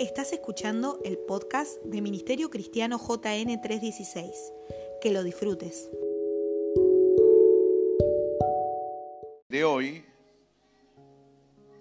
[0.00, 4.52] Estás escuchando el podcast de Ministerio Cristiano JN 316.
[5.00, 5.88] Que lo disfrutes.
[9.48, 10.04] De hoy,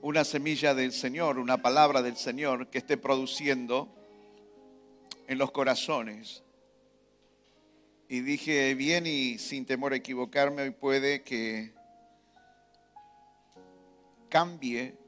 [0.03, 3.89] una semilla del Señor, una palabra del Señor que esté produciendo
[5.27, 6.43] en los corazones.
[8.07, 11.73] Y dije bien y sin temor a equivocarme, hoy puede que
[14.29, 15.02] cambie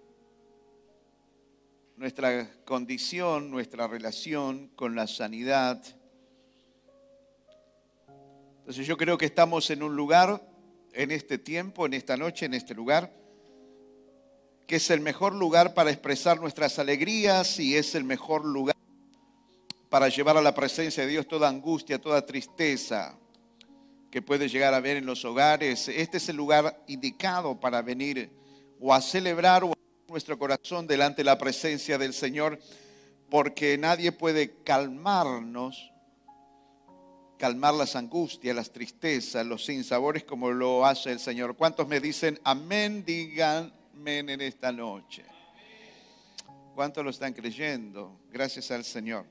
[1.98, 5.82] nuestra condición, nuestra relación con la sanidad.
[8.60, 10.46] Entonces yo creo que estamos en un lugar,
[10.94, 13.14] en este tiempo, en esta noche, en este lugar,
[14.68, 18.76] que es el mejor lugar para expresar nuestras alegrías y es el mejor lugar
[19.90, 23.18] para llevar a la presencia de Dios toda angustia, toda tristeza
[24.12, 25.88] que puede llegar a ver en los hogares.
[25.88, 28.30] Este es el lugar indicado para venir
[28.80, 29.76] o a celebrar o
[30.08, 32.60] nuestro corazón delante de la presencia del Señor,
[33.30, 35.92] porque nadie puede calmarnos,
[37.38, 41.56] calmar las angustias, las tristezas, los sinsabores como lo hace el Señor.
[41.56, 43.04] ¿Cuántos me dicen amén?
[43.06, 45.26] Digan amén en esta noche.
[46.76, 48.20] ¿Cuántos lo están creyendo?
[48.32, 49.26] Gracias al Señor.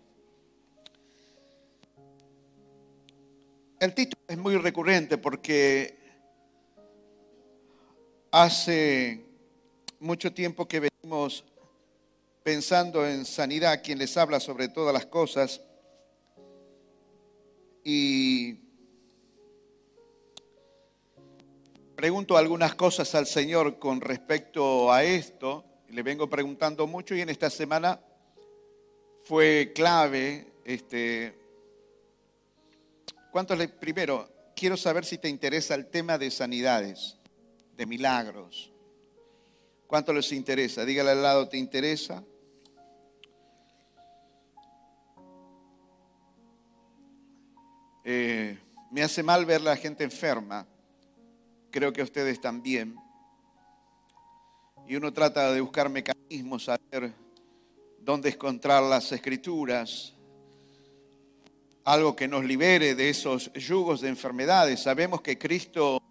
[3.79, 5.99] El título es muy recurrente porque
[8.31, 9.24] hace
[10.05, 11.45] mucho tiempo que venimos
[12.43, 15.63] pensando en sanidad, quien les habla sobre todas las cosas.
[17.83, 18.59] Y
[21.97, 25.65] pregunto algunas cosas al Señor con respecto a esto.
[25.89, 27.99] Le vengo preguntando mucho y en esta semana
[29.25, 30.53] fue clave.
[30.67, 31.35] Este,
[33.33, 37.17] ¿Cuántos le, primero, quiero saber si te interesa el tema de sanidades,
[37.75, 38.74] de milagros.
[39.87, 40.85] ¿Cuánto les interesa?
[40.85, 42.25] Dígale al lado, ¿te interesa?
[48.05, 48.59] Eh,
[48.91, 50.67] me hace mal ver la gente enferma.
[51.71, 52.97] Creo que ustedes también.
[54.87, 57.13] Y uno trata de buscar mecanismos, a ver
[57.99, 60.13] dónde encontrar las escrituras,
[61.85, 64.83] algo que nos libere de esos yugos de enfermedades.
[64.83, 66.03] Sabemos que Cristo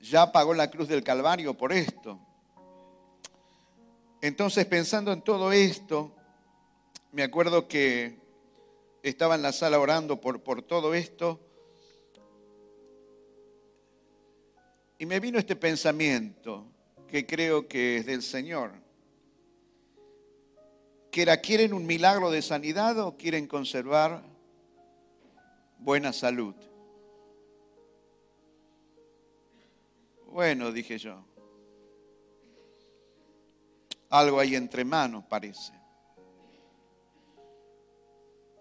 [0.00, 2.18] ya pagó la cruz del Calvario por esto.
[4.24, 6.10] Entonces, pensando en todo esto,
[7.12, 8.16] me acuerdo que
[9.02, 11.38] estaba en la sala orando por, por todo esto
[14.96, 16.64] y me vino este pensamiento
[17.06, 18.72] que creo que es del Señor.
[21.10, 24.22] Que era, ¿quieren un milagro de sanidad o quieren conservar
[25.78, 26.54] buena salud?
[30.28, 31.33] Bueno, dije yo
[34.14, 35.72] algo ahí entre manos, parece.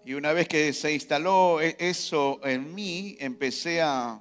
[0.04, 4.20] Y una vez que se instaló e-, eso en mí, empecé a,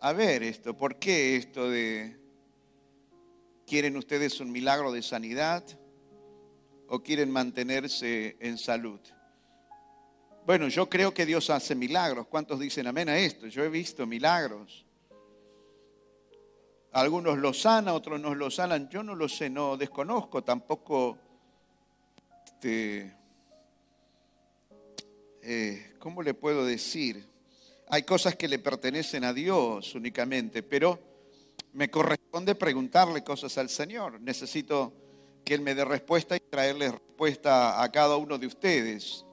[0.00, 0.76] a ver esto.
[0.76, 2.18] ¿Por qué esto de,
[3.66, 5.64] ¿quieren ustedes un milagro de sanidad
[6.86, 9.00] o quieren mantenerse en salud?
[10.44, 12.26] Bueno, yo creo que Dios hace milagros.
[12.26, 13.46] ¿Cuántos dicen amén a esto?
[13.46, 14.84] Yo he visto milagros.
[16.92, 18.88] Algunos lo sanan, otros no lo sanan.
[18.88, 21.18] Yo no lo sé, no desconozco tampoco.
[22.44, 23.14] Este,
[25.42, 27.26] eh, ¿Cómo le puedo decir?
[27.90, 30.98] Hay cosas que le pertenecen a Dios únicamente, pero
[31.72, 34.20] me corresponde preguntarle cosas al Señor.
[34.20, 34.92] Necesito
[35.44, 39.24] que Él me dé respuesta y traerle respuesta a cada uno de ustedes.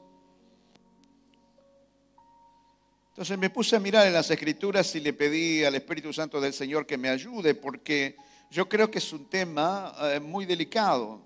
[3.16, 6.52] Entonces me puse a mirar en las escrituras y le pedí al Espíritu Santo del
[6.52, 8.18] Señor que me ayude porque
[8.52, 11.22] yo creo que es un tema eh, muy delicado.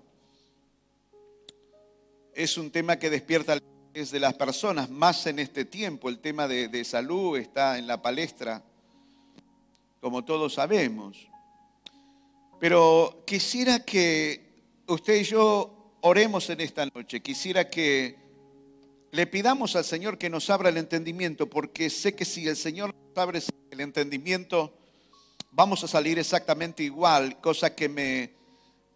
[2.32, 6.08] Es un tema que despierta interés de las personas, más en este tiempo.
[6.08, 8.62] El tema de salud está en la palestra,
[10.00, 11.26] como todos sabemos.
[12.60, 17.20] Pero quisiera que usted y yo oremos en esta noche.
[17.20, 18.19] Quisiera que
[19.12, 22.94] le pidamos al Señor que nos abra el entendimiento, porque sé que si el Señor
[22.94, 23.40] nos abre
[23.70, 24.72] el entendimiento,
[25.50, 28.30] vamos a salir exactamente igual, cosa que me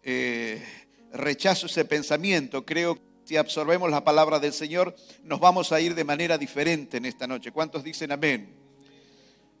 [0.03, 0.63] eh,
[1.11, 2.65] rechazo ese pensamiento.
[2.65, 6.97] Creo que si absorbemos la palabra del Señor, nos vamos a ir de manera diferente
[6.97, 7.51] en esta noche.
[7.51, 8.55] ¿Cuántos dicen amén?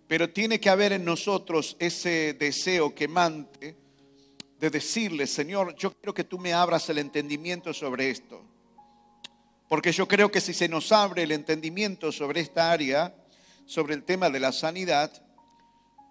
[0.07, 3.75] Pero tiene que haber en nosotros ese deseo quemante
[4.59, 8.54] de decirle, Señor, yo quiero que tú me abras el entendimiento sobre esto.
[9.67, 13.15] Porque yo creo que si se nos abre el entendimiento sobre esta área,
[13.65, 15.11] sobre el tema de la sanidad,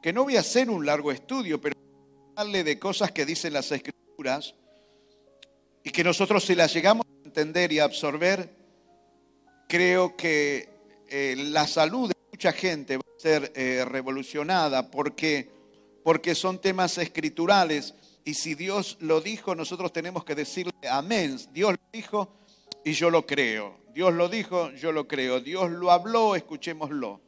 [0.02, 1.78] que no voy a hacer un largo estudio, pero
[2.36, 4.54] darle de cosas que dicen las escrituras,
[5.84, 8.50] y que nosotros si las llegamos a entender y a absorber,
[9.68, 10.68] creo que
[11.08, 15.50] eh, la salud de mucha gente va a ser eh, revolucionada porque,
[16.02, 21.38] porque son temas escriturales y si Dios lo dijo, nosotros tenemos que decirle amén.
[21.52, 22.32] Dios lo dijo
[22.84, 23.76] y yo lo creo.
[23.94, 25.40] Dios lo dijo, yo lo creo.
[25.40, 27.20] Dios lo habló, escuchémoslo.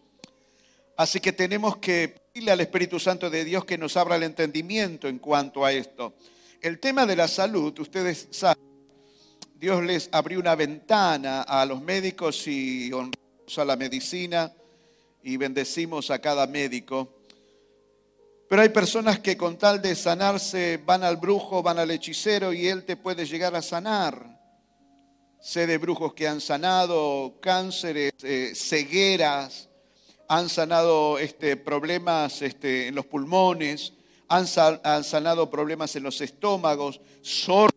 [0.96, 5.08] Así que tenemos que pedirle al Espíritu Santo de Dios que nos abra el entendimiento
[5.08, 6.14] en cuanto a esto.
[6.60, 8.62] El tema de la salud, ustedes saben,
[9.54, 14.52] Dios les abrió una ventana a los médicos y honramos a la medicina
[15.22, 17.20] y bendecimos a cada médico.
[18.48, 22.68] Pero hay personas que con tal de sanarse van al brujo, van al hechicero y
[22.68, 24.35] él te puede llegar a sanar.
[25.46, 29.68] Sé de brujos que han sanado cánceres, eh, cegueras,
[30.26, 33.92] han sanado este, problemas este, en los pulmones,
[34.26, 37.76] han, sanado problemas en los estómagos, sordos.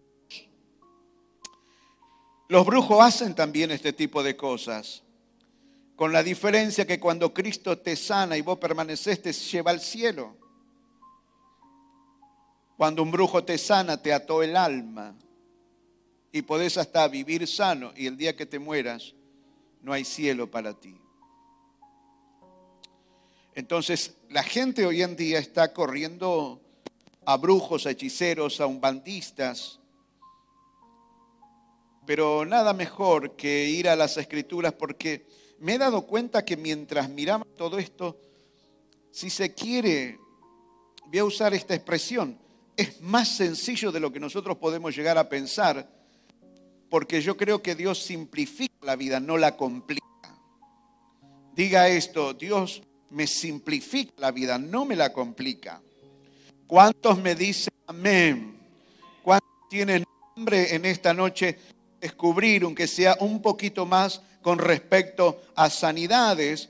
[2.47, 5.03] Los brujos hacen también este tipo de cosas,
[5.95, 10.35] con la diferencia que cuando Cristo te sana y vos permaneces, te lleva al cielo.
[12.77, 15.13] Cuando un brujo te sana, te ató el alma
[16.31, 19.13] y podés hasta vivir sano y el día que te mueras,
[19.81, 20.95] no hay cielo para ti.
[23.55, 26.61] Entonces, la gente hoy en día está corriendo
[27.25, 29.79] a brujos, a hechiceros, a umbandistas,
[32.05, 35.27] pero nada mejor que ir a las escrituras porque
[35.59, 38.17] me he dado cuenta que mientras miramos todo esto,
[39.11, 40.19] si se quiere,
[41.05, 42.39] voy a usar esta expresión,
[42.77, 45.98] es más sencillo de lo que nosotros podemos llegar a pensar,
[46.89, 50.05] porque yo creo que Dios simplifica la vida, no la complica.
[51.53, 55.81] Diga esto, Dios me simplifica la vida, no me la complica.
[56.67, 58.57] ¿Cuántos me dicen amén?
[59.23, 60.03] ¿Cuántos tienen
[60.35, 61.57] hambre en esta noche
[61.99, 66.69] descubrir, aunque sea un poquito más con respecto a sanidades?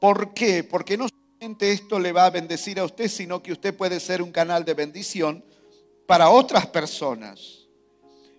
[0.00, 0.64] ¿Por qué?
[0.64, 4.22] Porque no solamente esto le va a bendecir a usted, sino que usted puede ser
[4.22, 5.44] un canal de bendición
[6.06, 7.59] para otras personas.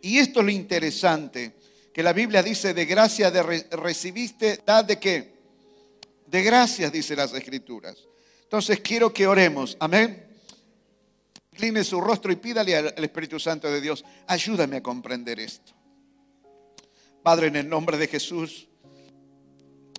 [0.01, 1.55] Y esto es lo interesante,
[1.93, 5.41] que la Biblia dice, de gracia de recibiste, da de qué?
[6.31, 8.07] de gracias, dice las Escrituras.
[8.43, 9.75] Entonces quiero que oremos.
[9.79, 10.27] Amén.
[11.51, 15.73] Incline su rostro y pídale al Espíritu Santo de Dios, ayúdame a comprender esto.
[17.21, 18.69] Padre, en el nombre de Jesús,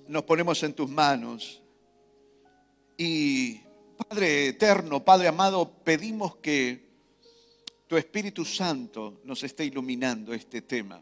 [0.08, 1.62] nos ponemos en tus manos.
[2.96, 3.60] Y
[4.08, 6.91] Padre eterno, Padre amado, pedimos que
[7.92, 10.98] tu Espíritu Santo nos esté iluminando este tema.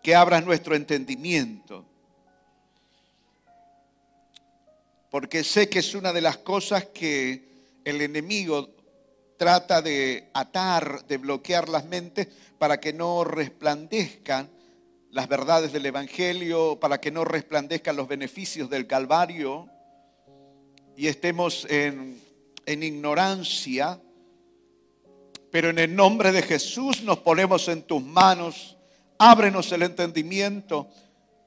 [0.00, 1.84] Que abras nuestro entendimiento
[5.10, 7.48] porque sé que es una de las cosas que
[7.84, 8.70] el enemigo
[9.36, 14.48] trata de atar, de bloquear las mentes para que no resplandezcan
[15.10, 19.68] las verdades del Evangelio, para que no resplandezcan los beneficios del Calvario
[20.96, 22.22] y estemos en,
[22.64, 24.00] en ignorancia.
[25.54, 28.76] Pero en el nombre de Jesús nos ponemos en tus manos,
[29.18, 30.88] ábrenos el entendimiento.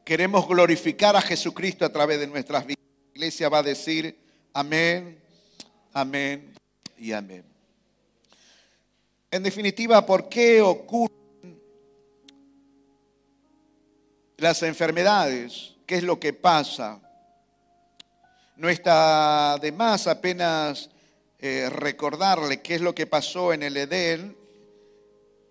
[0.06, 2.80] Queremos glorificar a Jesucristo a través de nuestras vidas
[3.14, 4.18] iglesia va a decir
[4.54, 5.22] amén,
[5.92, 6.54] amén
[6.98, 7.44] y amén.
[9.30, 11.60] En definitiva, ¿por qué ocurren
[14.38, 15.76] las enfermedades?
[15.86, 17.02] ¿Qué es lo que pasa?
[18.56, 20.92] No está de más apenas
[21.40, 24.38] eh, recordarle qué es lo que pasó en el Edén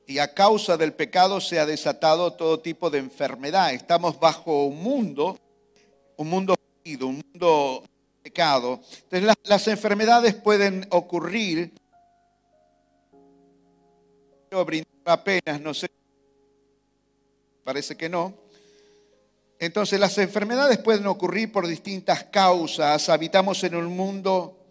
[0.07, 3.73] y a causa del pecado se ha desatado todo tipo de enfermedad.
[3.73, 5.39] Estamos bajo un mundo,
[6.17, 6.55] un mundo
[7.03, 7.83] un mundo
[8.23, 8.81] pecado.
[9.11, 11.73] Entonces las, enfermedades pueden ocurrir.
[14.51, 14.65] Yo
[15.05, 15.89] apenas, no sé.
[17.65, 18.35] Parece que no.
[19.59, 23.09] Entonces las enfermedades pueden ocurrir por distintas causas.
[23.09, 24.66] Habitamos en un mundo,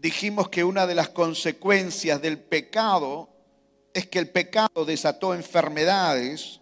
[0.00, 3.28] dijimos que una de las consecuencias del pecado
[3.92, 6.60] es que el pecado desató enfermedades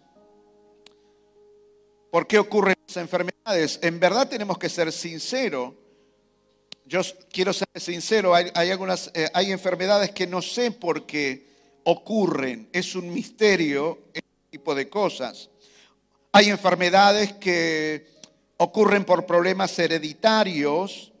[2.11, 3.79] ¿Por qué ocurren las enfermedades?
[3.83, 5.73] En verdad tenemos que ser sinceros.
[6.85, 11.47] Yo quiero ser sincero, hay, algunas, eh, hay enfermedades que no sé por qué
[11.83, 12.67] ocurren.
[12.73, 15.51] Es un misterio este tipo de cosas.
[16.31, 18.07] Hay enfermedades que
[18.57, 21.13] ocurren por problemas hereditarios.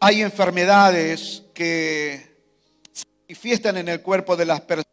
[0.00, 2.36] Hay enfermedades que
[2.92, 4.86] se manifiestan en el cuerpo de las personas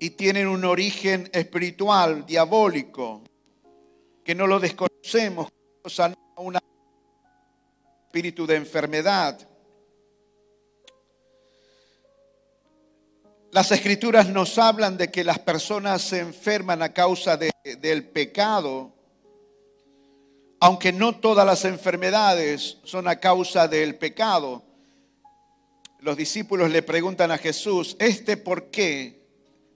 [0.00, 3.22] y tienen un origen espiritual, diabólico,
[4.24, 5.48] que no lo desconocemos,
[6.38, 6.58] un
[8.06, 9.48] espíritu de enfermedad.
[13.52, 18.92] Las escrituras nos hablan de que las personas se enferman a causa de, del pecado,
[20.60, 24.62] aunque no todas las enfermedades son a causa del pecado.
[26.00, 29.26] Los discípulos le preguntan a Jesús, ¿este por qué?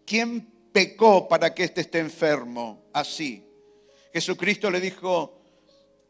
[0.05, 3.45] ¿Quién pecó para que éste esté enfermo así?
[4.12, 5.41] Jesucristo le dijo,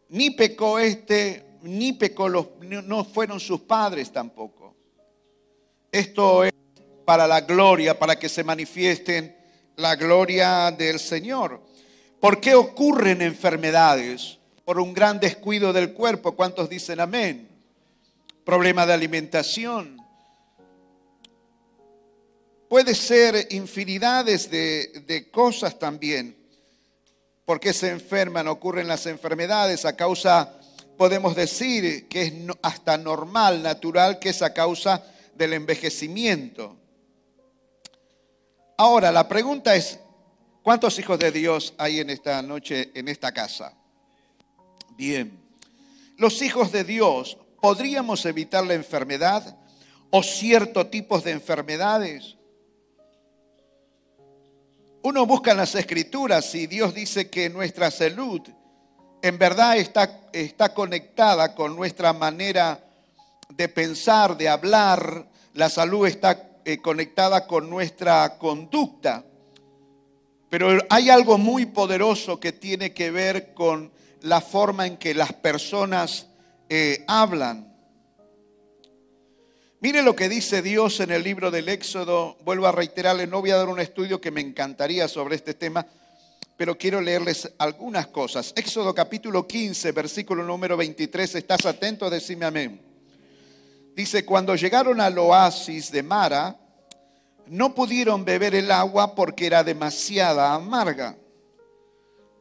[0.08, 4.74] ni pecó este, ni pecó los, no fueron sus padres tampoco.
[5.90, 6.52] Esto es
[7.04, 9.36] para la gloria, para que se manifiesten
[9.76, 11.62] la gloria del Señor.
[12.20, 14.38] ¿Por qué ocurren enfermedades?
[14.72, 16.32] Por un gran descuido del cuerpo.
[16.32, 17.46] ¿Cuántos dicen amén?
[18.42, 19.98] Problema de alimentación.
[22.70, 26.34] Puede ser infinidades de, cosas también.
[27.44, 28.48] ¿Por qué se enferman?
[28.48, 30.58] Ocurren las enfermedades a causa,
[30.96, 36.78] podemos decir que es hasta normal, natural, que es a causa del envejecimiento.
[38.78, 39.98] Ahora, la pregunta es,
[40.62, 43.76] ¿cuántos hijos de Dios hay en esta noche, en esta casa?
[46.16, 49.56] Los hijos de Dios, ¿podríamos evitar la enfermedad
[50.10, 52.36] o ciertos tipos de enfermedades?
[55.02, 58.40] Uno busca en las escrituras y Dios dice que nuestra salud
[59.22, 62.84] en verdad está, está conectada con nuestra manera
[63.48, 65.26] de pensar, de hablar.
[65.54, 69.24] La salud está eh, conectada con nuestra conducta.
[70.48, 73.90] Pero hay algo muy poderoso que tiene que ver con
[74.22, 76.26] la forma en que las personas
[76.68, 77.72] eh, hablan.
[79.80, 82.36] Mire lo que dice Dios en el libro del Éxodo.
[82.44, 85.84] Vuelvo a reiterarle, no voy a dar un estudio que me encantaría sobre este tema,
[86.56, 88.52] pero quiero leerles algunas cosas.
[88.54, 91.34] Éxodo capítulo 15, versículo número 23.
[91.34, 92.08] ¿Estás atento?
[92.08, 92.80] Decime amén.
[93.96, 96.56] Dice, cuando llegaron al oasis de Mara,
[97.46, 101.16] no pudieron beber el agua porque era demasiada amarga.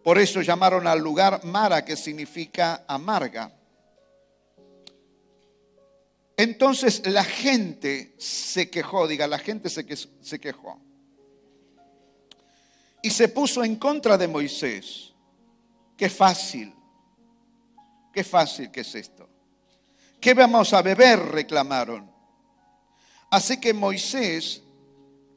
[0.04, 3.52] Por eso llamaron al lugar Mara, que significa amarga.
[6.42, 10.80] Entonces la gente se quejó, diga, la gente se, quejó.
[13.04, 15.14] Y se puso en contra de Moisés.
[15.96, 16.74] Qué fácil,
[18.12, 19.30] qué fácil que es esto.
[20.20, 21.20] ¿Qué vamos a beber?
[21.20, 22.10] reclamaron.
[23.30, 24.64] Así que Moisés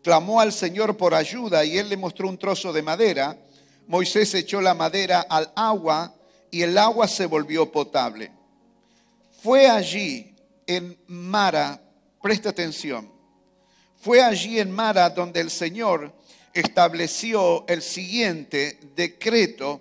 [0.02, 3.38] clamó al Señor por ayuda y él le mostró un trozo de madera.
[3.86, 6.14] Moisés echó la madera al agua
[6.50, 8.30] y el agua se volvió potable.
[9.42, 10.34] Fue allí
[10.66, 11.80] en Mara,
[12.22, 13.10] presta atención,
[13.96, 16.12] fue allí en Mara donde el Señor
[16.52, 19.80] estableció el siguiente decreto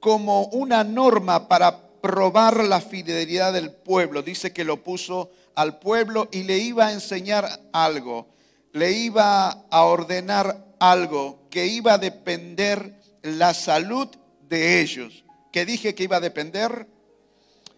[0.00, 4.22] como una norma para probar la fidelidad del pueblo.
[4.22, 8.26] Dice que lo puso al pueblo y le iba a enseñar algo,
[8.72, 14.08] le iba a ordenar algo que iba a depender la salud
[14.48, 15.22] de ellos.
[15.52, 16.88] Que dije que iba a depender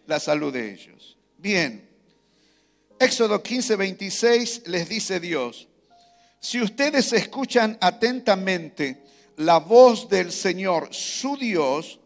[0.06, 1.18] la salud de ellos.
[1.36, 1.86] Bien,
[3.00, 5.66] Éxodo 15, 26 les dice Dios,
[6.38, 9.02] si ustedes escuchan atentamente
[9.38, 11.98] la voz del Señor, su Dios,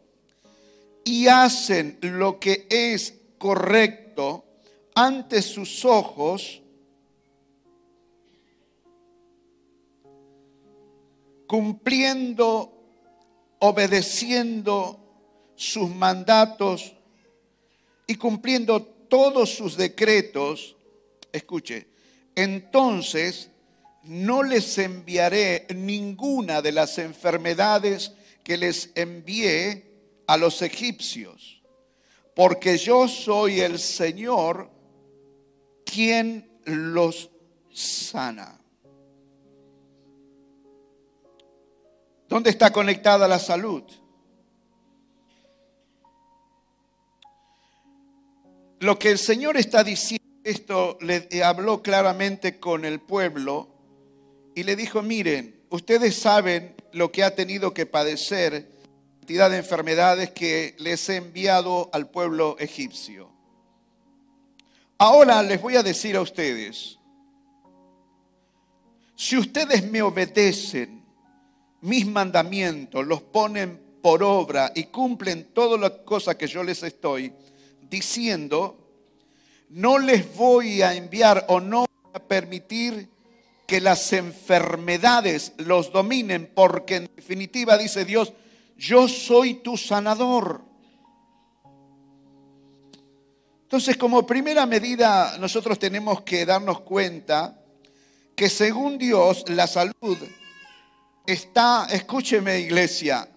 [1.05, 4.45] y hacen lo que es correcto
[4.95, 6.63] ante sus ojos,
[11.49, 12.73] cumpliendo,
[13.59, 16.95] obedeciendo sus mandatos
[18.07, 20.77] y cumpliendo todos sus decretos,
[21.33, 21.89] escuche,
[22.37, 23.51] entonces
[24.05, 28.13] no les enviaré ninguna de las enfermedades
[28.45, 29.89] que les envié
[30.27, 31.63] a los egipcios,
[32.37, 34.71] porque yo soy el Señor
[35.85, 37.31] quien los
[37.73, 38.58] sana.
[42.29, 43.83] ¿Dónde está conectada la salud?
[48.81, 53.69] Lo que el Señor está diciendo, esto le habló claramente con el pueblo
[54.55, 58.79] y le dijo, miren, ustedes saben lo que ha tenido que padecer
[59.29, 63.31] de enfermedades que les he enviado al pueblo egipcio.
[64.97, 66.99] Ahora les voy a decir a ustedes,
[69.15, 70.98] si ustedes me obedecen
[71.81, 77.33] mis mandamientos, los ponen por obra y cumplen todas las cosas que yo les estoy
[77.89, 78.77] diciendo,
[79.71, 83.09] no les voy a enviar o no voy a permitir
[83.67, 88.33] que las enfermedades los dominen, porque en definitiva dice Dios,
[88.77, 90.63] yo soy tu sanador.
[93.65, 97.61] Entonces, como primera medida, nosotros tenemos que darnos cuenta
[98.35, 100.17] que según Dios la salud
[101.33, 103.29] está, escúcheme iglesia,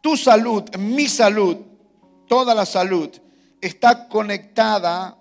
[0.00, 1.56] tu salud, mi salud,
[2.28, 3.10] toda la salud
[3.60, 5.16] está conectada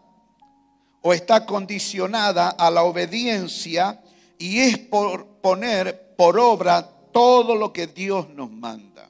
[1.01, 4.01] o está condicionada a la obediencia
[4.38, 9.09] y es por poner por obra todo lo que Dios nos manda.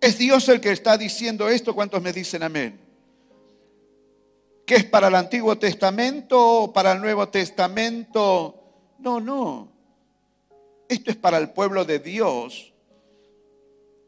[0.00, 1.74] Es Dios el que está diciendo esto.
[1.74, 2.78] ¿Cuántos me dicen amén?
[4.64, 8.63] ¿Qué es para el Antiguo Testamento o para el Nuevo Testamento?
[9.04, 9.68] No, no.
[10.88, 12.72] Esto es para el pueblo de Dios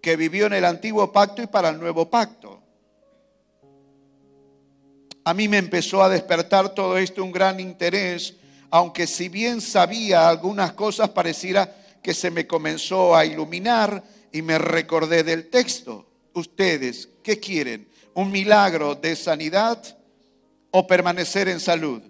[0.00, 2.62] que vivió en el antiguo pacto y para el nuevo pacto.
[5.22, 8.36] A mí me empezó a despertar todo esto un gran interés,
[8.70, 14.56] aunque si bien sabía algunas cosas, pareciera que se me comenzó a iluminar y me
[14.56, 16.06] recordé del texto.
[16.32, 17.86] Ustedes, ¿qué quieren?
[18.14, 19.82] ¿Un milagro de sanidad
[20.70, 22.00] o permanecer en salud?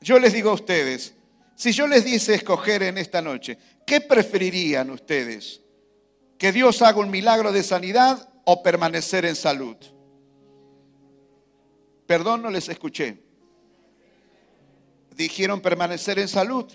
[0.00, 1.14] Yo les digo a ustedes,
[1.56, 5.60] si yo les diese escoger en esta noche, ¿qué preferirían ustedes?
[6.38, 9.76] ¿Que Dios haga un milagro de sanidad o permanecer en salud?
[12.06, 13.22] Perdón, no les escuché.
[15.16, 16.66] Dijeron permanecer en salud.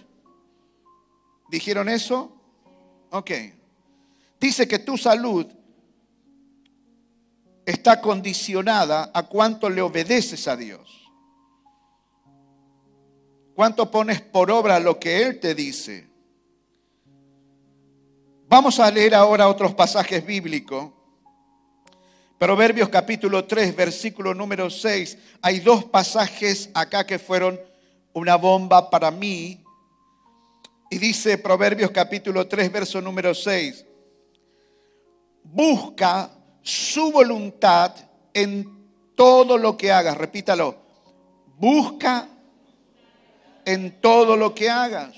[1.50, 2.36] ¿Dijeron eso?
[3.12, 3.32] Ok.
[4.40, 5.46] Dice que tu salud
[7.66, 10.99] está condicionada a cuánto le obedeces a Dios.
[13.60, 16.08] ¿Cuánto pones por obra lo que Él te dice?
[18.48, 20.94] Vamos a leer ahora otros pasajes bíblicos.
[22.38, 25.18] Proverbios capítulo 3, versículo número 6.
[25.42, 27.60] Hay dos pasajes acá que fueron
[28.14, 29.62] una bomba para mí.
[30.90, 33.86] Y dice Proverbios capítulo 3, verso número 6.
[35.44, 37.94] Busca su voluntad
[38.34, 40.18] en todo lo que hagas.
[40.18, 40.78] Repítalo.
[41.58, 42.26] Busca
[43.70, 45.16] en todo lo que hagas.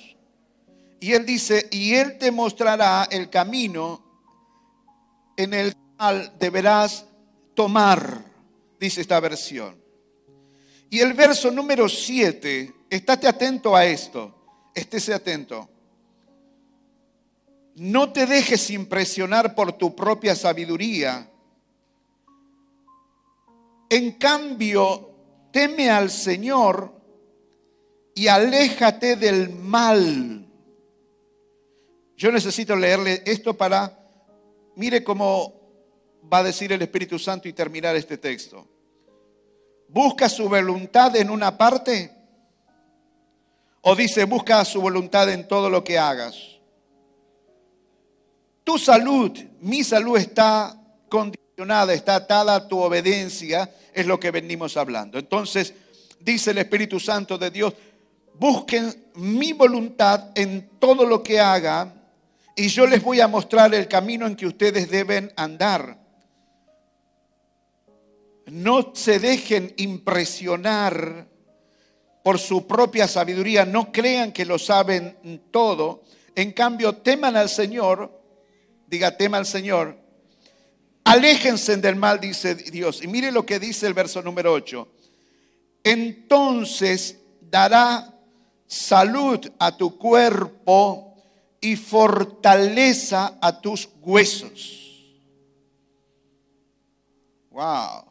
[1.00, 4.04] Y él dice, y él te mostrará el camino
[5.38, 7.06] en el cual deberás
[7.54, 8.26] tomar,
[8.78, 9.82] dice esta versión.
[10.90, 14.36] Y el verso número 7, estate atento a esto,
[14.76, 15.70] estése atento.
[17.76, 21.26] No te dejes impresionar por tu propia sabiduría.
[23.90, 25.10] En cambio,
[25.54, 27.01] teme al Señor
[28.16, 30.46] y aléjate del mal.
[32.18, 33.98] Yo necesito leerle esto para,
[34.76, 35.54] mire cómo
[36.32, 38.68] va a decir el Espíritu Santo y terminar este texto.
[39.88, 42.12] ¿Busca su voluntad en una parte?
[43.82, 46.36] ¿O dice, busca su voluntad en todo lo que hagas?
[48.64, 54.78] Tu salud, mi salud está condicionada, está atada a tu obediencia, es lo que venimos
[54.78, 55.18] hablando.
[55.18, 55.74] Entonces,
[56.20, 57.74] dice el Espíritu Santo de Dios,
[58.34, 61.94] busquen mi voluntad en todo lo que haga
[62.56, 65.98] y yo les voy a mostrar el camino en que ustedes deben andar.
[68.48, 71.28] No se dejen impresionar
[72.24, 76.04] por su propia sabiduría, no crean que lo saben todo.
[76.36, 78.22] En cambio, teman al Señor,
[78.88, 79.98] diga, tema al Señor,
[81.04, 83.02] aléjense del mal, dice Dios.
[83.02, 84.88] Y mire lo que dice el verso número 8.
[85.84, 88.21] Entonces dará
[88.72, 91.14] salud a tu cuerpo
[91.60, 95.12] y fortaleza a tus huesos.
[97.50, 98.06] Wow.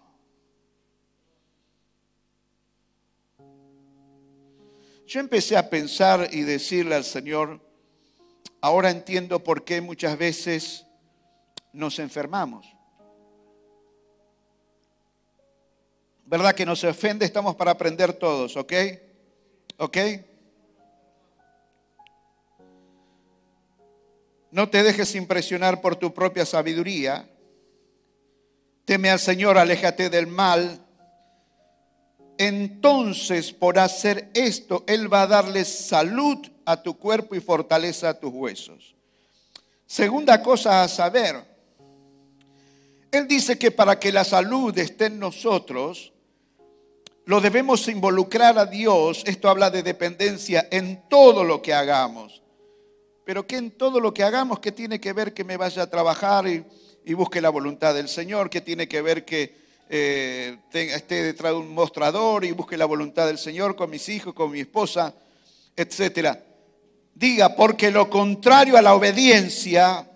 [5.07, 7.59] Yo empecé a pensar y decirle al Señor,
[8.61, 10.85] ahora entiendo por qué muchas veces
[11.73, 12.67] nos enfermamos.
[16.27, 17.25] ¿Verdad que nos ofende?
[17.25, 18.73] Estamos para aprender todos, ¿ok?
[19.79, 19.97] ¿Ok?
[24.51, 27.29] No te dejes impresionar por tu propia sabiduría.
[28.85, 30.85] Teme al Señor, aléjate del mal.
[32.37, 38.19] Entonces, por hacer esto, Él va a darle salud a tu cuerpo y fortaleza a
[38.19, 38.97] tus huesos.
[39.87, 41.45] Segunda cosa a saber.
[43.13, 46.13] Él dice que para que la salud esté en nosotros,
[47.25, 49.23] lo debemos involucrar a Dios.
[49.27, 52.41] Esto habla de dependencia en todo lo que hagamos
[53.31, 55.87] pero que en todo lo que hagamos, que tiene que ver que me vaya a
[55.89, 56.65] trabajar y,
[57.15, 59.55] busque la voluntad del Señor, que tiene que ver que
[59.89, 64.35] eh, esté detrás de un mostrador y busque la voluntad del Señor con mis hijos,
[64.35, 65.15] con mi esposa,
[65.77, 66.43] etcétera.
[67.15, 70.11] Diga, porque lo contrario a la obediencia,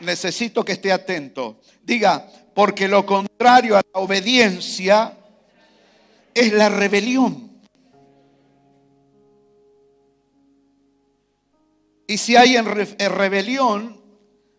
[0.00, 1.60] necesito que esté atento.
[1.82, 5.18] Diga, porque lo contrario a la obediencia
[6.32, 7.43] es la rebelión.
[12.06, 14.00] Y si hay en, rebelión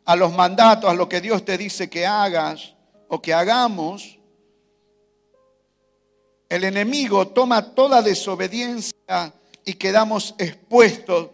[0.05, 2.73] a los mandatos, a lo que Dios te dice que hagas
[3.08, 4.19] o que hagamos,
[6.49, 11.29] el enemigo toma toda desobediencia y quedamos expuestos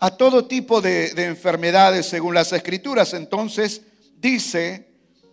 [0.00, 3.14] a todo tipo de, de, enfermedades según las escrituras.
[3.14, 3.82] Entonces
[4.16, 4.88] dice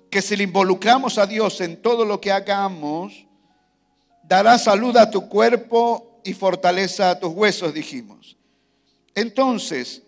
[0.10, 3.26] que si le involucramos a Dios en todo lo que hagamos,
[4.24, 8.38] dará salud a tu cuerpo y fortaleza a tus huesos, dijimos.
[9.16, 10.04] Entonces,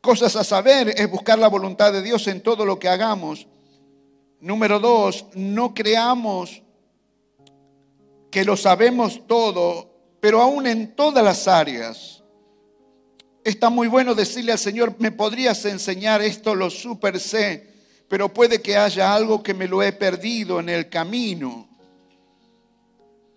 [0.00, 3.46] cosas a saber es buscar la voluntad de Dios en todo lo que hagamos.
[4.40, 6.62] Número dos, no creamos
[8.30, 12.22] que lo sabemos todo, pero aún en todas las áreas.
[13.42, 16.54] Está muy bueno decirle al Señor, ¿me podrías enseñar esto?
[16.54, 17.70] Lo super sé
[18.10, 21.68] pero puede que haya algo que me lo he perdido en el camino.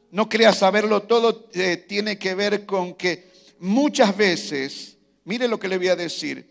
[0.10, 3.33] No creas saberlo todo, eh, tiene que ver con que
[3.64, 6.50] muchas veces, mire lo que le voy a decir,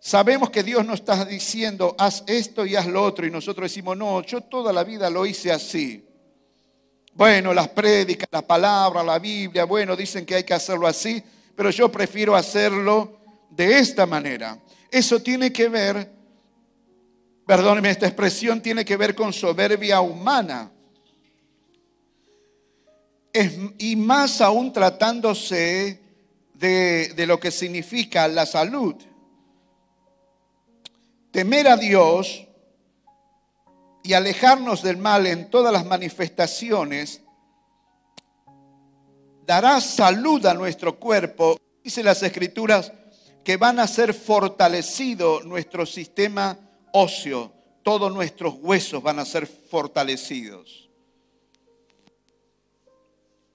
[0.00, 3.96] sabemos que Dios nos está diciendo, haz esto y haz lo otro, y nosotros decimos,
[3.96, 6.04] no, yo toda la vida lo hice así.
[7.12, 11.22] Bueno, las prédicas, la palabra, la Biblia, bueno, dicen que hay que hacerlo así,
[11.54, 13.18] pero yo prefiero hacerlo
[13.50, 14.58] de esta manera.
[14.90, 16.18] Eso tiene que ver
[17.48, 20.70] perdóneme, esta expresión tiene que ver con soberbia humana.
[23.32, 26.00] Y más aún tratándose
[26.54, 28.94] de, de lo que significa la salud.
[31.30, 32.46] Temer a Dios
[34.02, 37.22] y alejarnos del mal en todas las manifestaciones
[39.48, 41.58] dará salud a nuestro cuerpo.
[41.82, 42.92] Dice las escrituras
[43.42, 46.58] que van a ser fortalecido nuestro sistema
[46.92, 50.87] óseo, todos nuestros huesos van a ser fortalecidos.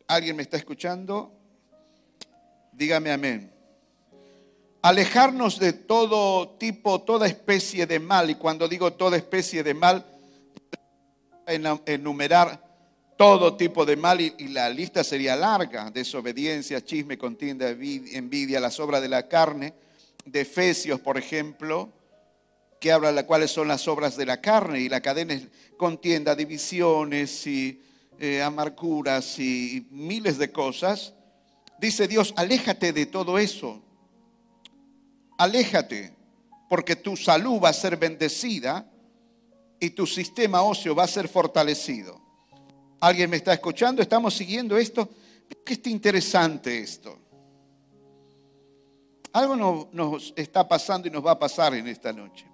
[0.07, 1.31] ¿Alguien me está escuchando?
[2.71, 3.51] Dígame amén.
[4.81, 10.05] Alejarnos de todo tipo, toda especie de mal, y cuando digo toda especie de mal,
[11.85, 12.61] enumerar
[13.17, 19.01] todo tipo de mal y, la lista sería larga, desobediencia, chisme, contienda, envidia, las obras
[19.01, 19.73] de la carne,
[20.25, 21.89] de Efesios, por ejemplo,
[22.79, 25.39] que habla de cuáles son las obras de la carne y la cadena
[25.77, 27.81] contienda, divisiones y
[28.19, 31.13] eh, amarguras y miles de cosas.
[31.80, 33.82] Dice Dios, aléjate de todo eso.
[35.38, 36.15] Aléjate,
[36.69, 38.89] porque tu salud va a ser bendecida
[39.80, 42.21] y tu sistema óseo va a ser fortalecido.
[42.99, 44.02] ¿Alguien me está escuchando?
[44.02, 45.10] ¿Estamos siguiendo esto?
[45.65, 47.19] ¿Qué está interesante esto?
[49.34, 52.45] Algo nos está pasando y nos va a pasar en esta noche.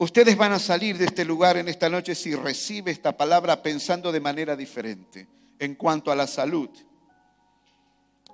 [0.00, 4.10] Ustedes van a salir de este lugar en esta noche si recibe esta palabra pensando
[4.10, 6.70] de manera diferente en cuanto a la salud.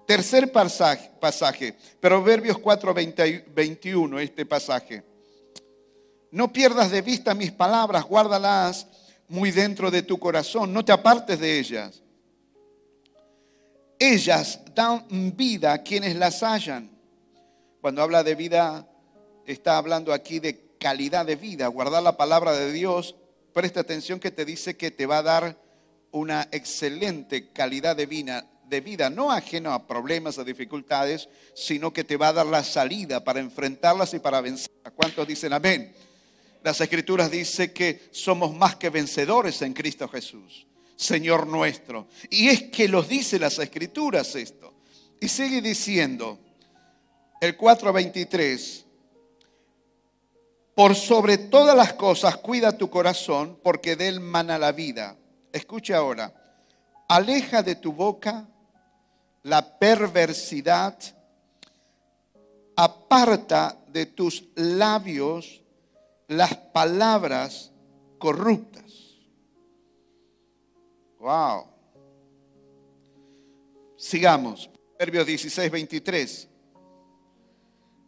[0.07, 2.95] Tercer pasaje, pasaje Proverbios 4,
[3.53, 5.03] 21, este pasaje.
[6.31, 8.87] No pierdas de vista mis palabras, guárdalas
[9.27, 12.01] muy dentro de tu corazón, no te apartes de ellas.
[13.99, 15.05] Ellas dan
[15.37, 16.89] vida a quienes las hallan.
[17.81, 18.89] Cuando habla de vida,
[19.45, 23.17] está hablando aquí de calidad de vida, guardar la palabra de Dios,
[23.53, 25.59] presta atención que te dice que te va a dar
[26.11, 32.05] una excelente calidad de vida, de vida, no ajeno a problemas, a dificultades, sino que
[32.05, 34.93] te va a dar la salida para enfrentarlas y para vencerlas.
[34.95, 35.95] ¿Cuántos dicen amén?
[36.63, 42.09] Las escrituras dicen que somos más que vencedores en Cristo Jesús, Señor nuestro.
[42.29, 44.75] Y es que los dice las escrituras esto.
[45.21, 46.41] Y sigue diciendo
[47.41, 48.86] el 423,
[50.77, 55.17] por sobre todas las cosas, cuida tu corazón, porque de él mana la vida.
[55.51, 56.35] Escucha ahora.
[57.09, 58.47] Aleja de tu boca
[59.43, 60.99] la perversidad,
[62.77, 65.63] aparta de tus labios
[66.29, 67.73] las palabras
[68.19, 68.93] corruptas.
[71.19, 71.69] Wow.
[73.97, 74.69] Sigamos.
[74.99, 76.49] Proverbios 16, 23.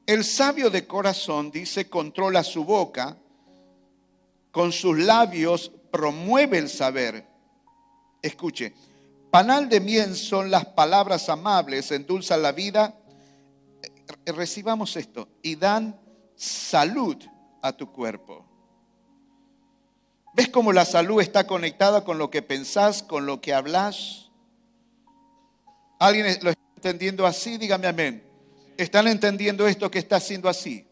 [0.08, 3.18] El sabio de corazón, dice, controla su boca,
[4.50, 7.26] con sus labios promueve el saber.
[8.22, 8.72] Escuche,
[9.30, 12.98] panal de miel son las palabras amables, endulzan la vida.
[13.82, 16.00] Eh, recibamos esto y dan
[16.36, 17.22] salud
[17.60, 18.46] a tu cuerpo.
[20.32, 24.30] ¿Ves cómo la salud está conectada con lo que pensás, con lo que hablas?
[25.98, 27.58] ¿Alguien lo está entendiendo así?
[27.58, 28.27] Dígame amén.
[28.78, 30.86] ¿Están entendiendo esto que está haciendo así?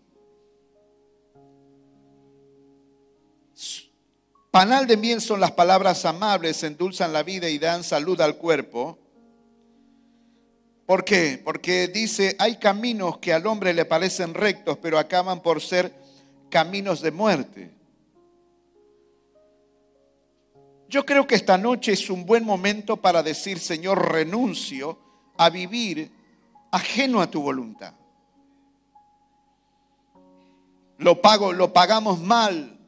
[4.50, 8.98] Panal de miel son las palabras amables, endulzan la vida y dan salud al cuerpo.
[10.84, 11.40] ¿Por qué?
[11.44, 15.94] Porque dice, hay caminos que al hombre le parecen rectos, pero acaban por ser
[16.50, 17.70] caminos de muerte.
[20.88, 24.98] Yo creo que esta noche es un buen momento para decir, Señor, renuncio
[25.36, 26.15] a vivir
[26.76, 27.94] ajeno a tu voluntad.
[30.98, 32.78] Lo pago, lo pagamos mal.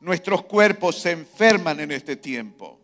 [0.00, 2.78] Nuestros cuerpos se enferman en este tiempo.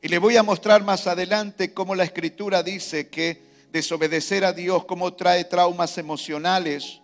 [0.00, 4.84] Y le voy a mostrar más adelante cómo la escritura dice que desobedecer a Dios,
[4.84, 7.00] cómo trae traumas emocionales,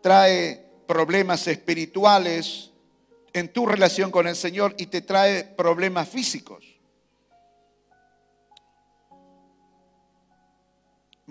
[0.00, 2.70] trae problemas espirituales
[3.32, 6.71] en tu relación con el Señor y te trae problemas físicos.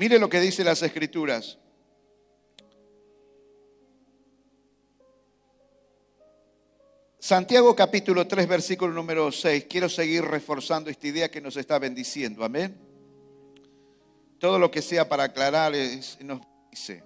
[0.02, 1.60] Mire lo que dice las escrituras.
[7.20, 9.68] Santiago capítulo 3, versículo número 6.
[9.70, 12.44] Quiero seguir reforzando esta idea que nos está bendiciendo.
[12.44, 12.76] Amén.
[14.40, 15.72] Todo lo que sea para aclarar
[16.22, 17.04] nos dice.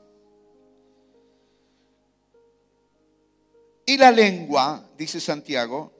[3.85, 5.91] Y la lengua, dice Santiago,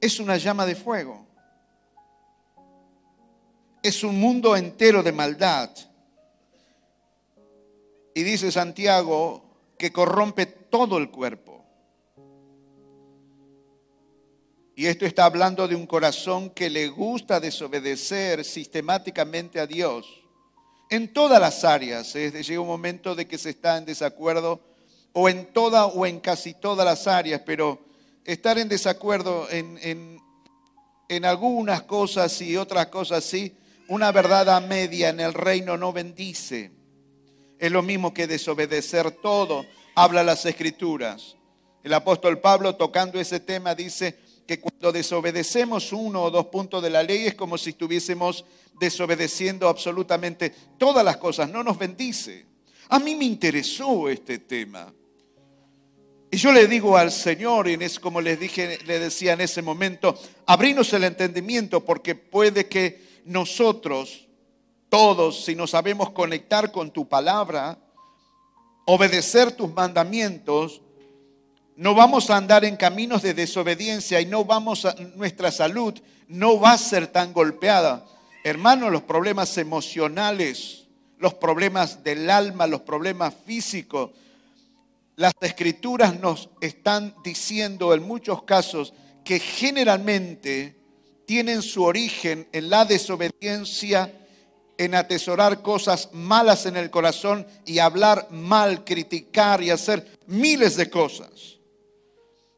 [0.00, 1.26] es una llama de fuego.
[3.82, 5.87] Es un mundo entero de maldad.
[8.18, 9.44] Y dice Santiago
[9.78, 11.64] que corrompe todo el cuerpo.
[14.74, 20.04] Y esto está hablando de un corazón que le gusta desobedecer sistemáticamente a Dios
[20.90, 22.12] en todas las áreas.
[22.14, 24.62] Llega un momento de que se está en desacuerdo
[25.12, 27.78] o en toda o en casi todas las áreas, pero
[28.24, 29.78] estar en desacuerdo en,
[31.08, 35.92] en algunas cosas y otras cosas sí, una verdad a media en el reino no
[35.92, 36.77] bendice.
[37.58, 41.36] Es lo mismo que desobedecer todo, habla las escrituras.
[41.82, 44.16] El apóstol Pablo tocando ese tema dice,
[44.48, 48.46] que cuando desobedecemos uno o dos puntos de la ley es como si estuviésemos
[48.80, 52.46] desobedeciendo absolutamente todas las cosas, no nos bendice.
[52.88, 54.90] A mí me interesó este tema.
[56.30, 59.60] Y yo le digo al Señor, y es como les dije, le decía en ese
[59.60, 64.27] momento, abrinos el entendimiento porque puede que nosotros,
[64.88, 67.78] todos, si nos sabemos conectar con tu palabra,
[68.86, 70.80] obedecer tus mandamientos,
[71.76, 75.94] no vamos a andar en caminos de desobediencia y no vamos a, nuestra salud
[76.28, 78.04] no va a ser tan golpeada.
[78.44, 80.84] Hermanos, los problemas emocionales,
[81.18, 84.10] los problemas del alma, los problemas físicos,
[85.16, 90.76] las escrituras nos están diciendo en muchos casos que generalmente
[91.26, 94.12] tienen su origen en la desobediencia,
[94.78, 100.88] en atesorar cosas malas en el corazón y hablar mal, criticar y hacer miles de
[100.88, 101.58] cosas.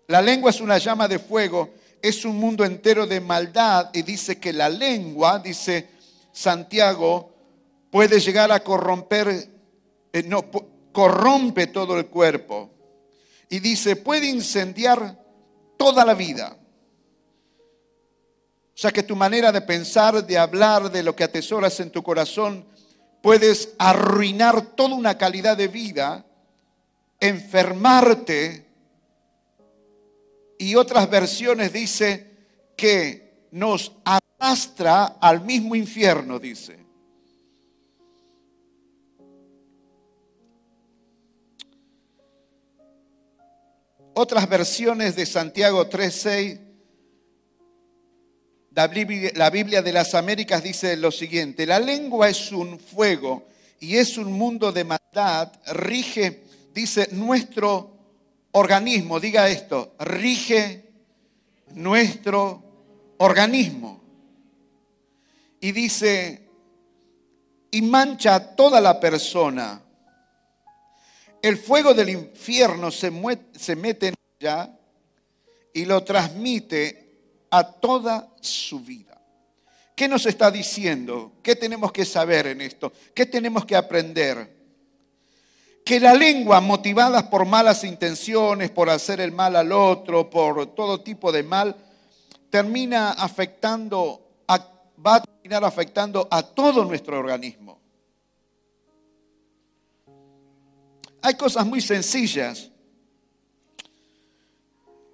[0.07, 1.71] La lengua es una llama de fuego,
[2.03, 5.89] es un mundo entero de maldad y dice que la lengua, dice
[6.31, 7.33] Santiago,
[7.91, 9.49] puede llegar a corromper,
[10.13, 10.45] eh, no,
[10.93, 12.71] corrompe todo el cuerpo.
[13.49, 15.19] Y dice, puede incendiar
[15.77, 16.57] toda la vida.
[18.81, 22.03] O sea que tu manera de pensar, de hablar, de lo que atesoras en tu
[22.03, 22.65] corazón,
[23.21, 26.25] puedes arruinar toda una calidad de vida,
[27.21, 28.65] enfermarte
[30.57, 32.27] y otras versiones dice
[32.75, 36.79] que nos arrastra al mismo infierno, dice.
[44.15, 46.70] Otras versiones de Santiago 3:6,
[48.73, 53.47] la Biblia de las Américas dice lo siguiente, la lengua es un fuego
[53.81, 57.97] y es un mundo de maldad, rige, dice, nuestro
[58.53, 60.85] organismo, diga esto, rige
[61.75, 62.63] nuestro
[63.19, 64.01] organismo.
[65.61, 66.49] Y dice,
[67.71, 69.83] y mancha a toda la persona.
[71.43, 73.11] El fuego del infierno se,
[73.59, 74.79] se mete en ella
[75.73, 77.10] y lo transmite
[77.51, 79.21] a toda su vida.
[79.95, 81.33] ¿Qué nos está diciendo?
[81.43, 82.93] ¿Qué tenemos que saber en esto?
[83.15, 84.61] ¿Qué tenemos que aprender?
[85.85, 91.01] que la lengua, motivada por malas intenciones, por hacer el mal al otro, por todo
[91.01, 91.75] tipo de mal,
[92.49, 94.23] termina afectando,
[95.05, 97.81] va a terminar afectando a todo nuestro organismo.
[101.23, 102.71] Hay cosas muy sencillas.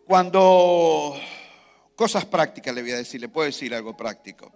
[0.04, 1.16] Cuando,
[1.96, 4.52] cosas prácticas le voy a decir, le puedo decir algo práctico.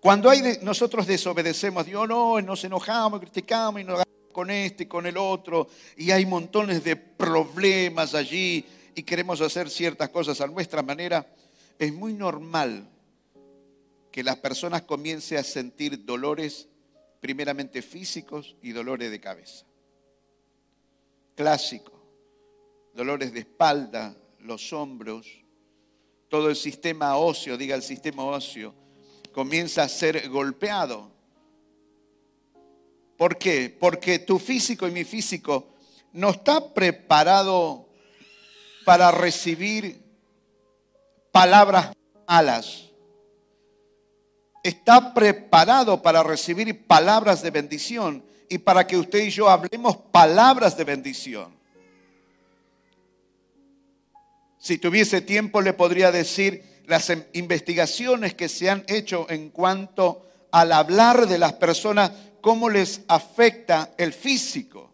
[0.00, 5.16] Cuando hay nosotros desobedecemos, Dios no, nos enojamos, criticamos y nos con este, con el
[5.16, 11.26] otro, y hay montones de problemas allí, y queremos hacer ciertas cosas a nuestra manera,
[11.76, 12.88] es muy normal
[14.12, 16.68] que las personas comiencen a sentir dolores
[17.20, 19.66] primeramente físicos y dolores de cabeza.
[21.34, 22.00] Clásico,
[22.94, 25.44] dolores de espalda, los hombros,
[26.28, 28.74] todo el sistema óseo, diga el sistema óseo,
[29.32, 31.10] comienza a ser golpeado.
[33.16, 33.74] ¿Por qué?
[33.78, 35.74] Porque tu físico y mi físico
[36.12, 37.88] no está preparado
[38.84, 40.00] para recibir
[41.32, 41.92] palabras
[42.26, 42.84] malas.
[44.62, 50.76] Está preparado para recibir palabras de bendición y para que usted y yo hablemos palabras
[50.76, 51.57] de bendición.
[54.68, 60.26] Si tuviese tiempo le podría decir las em, investigaciones que se han hecho en cuanto
[60.52, 64.92] al hablar de las personas, cómo les afecta el físico.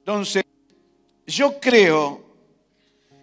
[0.00, 0.44] Entonces,
[1.26, 2.22] yo creo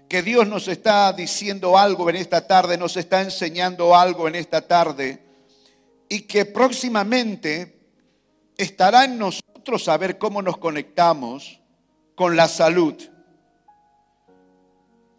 [0.10, 4.68] que Dios nos está diciendo algo en esta tarde, nos está enseñando algo en esta
[4.68, 5.24] tarde
[6.10, 7.78] y que próximamente
[8.58, 11.62] estará en nosotros saber cómo nos conectamos
[12.16, 12.96] con la salud.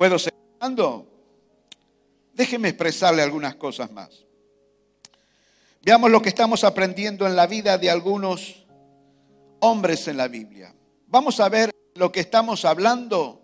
[0.02, 1.06] ¿Puedo seguir hablando?
[2.34, 4.24] Déjeme expresarle algunas cosas más.
[5.80, 8.66] Veamos lo que estamos aprendiendo en la vida de algunos
[9.60, 10.74] hombres en la Biblia.
[11.06, 13.42] Vamos a ver lo que estamos hablando,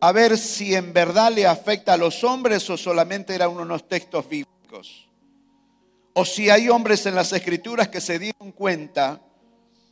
[0.00, 4.28] a ver si en verdad le afecta a los hombres o solamente eran unos textos
[4.28, 5.08] bíblicos.
[6.12, 9.20] O si hay hombres en las escrituras que se dieron cuenta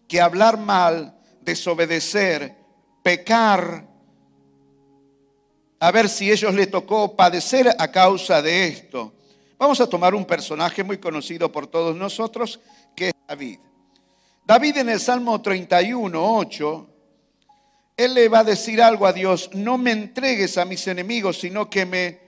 [0.06, 2.54] que hablar mal, desobedecer,
[3.02, 3.91] pecar,
[5.82, 9.12] a ver si ellos le tocó padecer a causa de esto.
[9.58, 12.60] Vamos a tomar un personaje muy conocido por todos nosotros,
[12.94, 13.58] que es David.
[14.46, 16.90] David en el Salmo 31, 8,
[17.96, 21.68] él le va a decir algo a Dios, no me entregues a mis enemigos, sino
[21.68, 22.20] que me,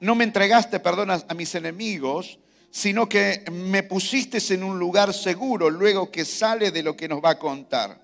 [0.00, 2.38] no me entregaste, perdona, a mis enemigos,
[2.70, 7.22] sino que me pusiste en un lugar seguro, luego que sale de lo que nos
[7.22, 8.00] va a contar.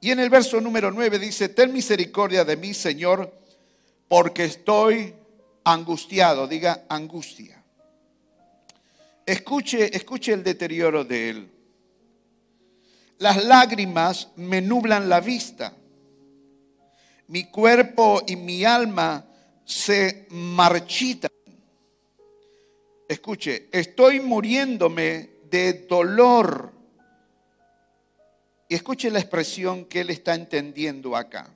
[0.00, 3.41] Y en el verso número 9 dice, ten misericordia de mí, Señor,
[4.12, 5.14] porque estoy
[5.64, 7.64] angustiado, diga angustia.
[9.24, 11.50] Escuche, escuche el deterioro de él.
[13.16, 15.74] Las lágrimas me nublan la vista.
[17.28, 19.24] Mi cuerpo y mi alma
[19.64, 21.30] se marchitan.
[23.08, 26.70] Escuche, estoy muriéndome de dolor.
[28.68, 31.48] Y escuche la expresión que él está entendiendo acá.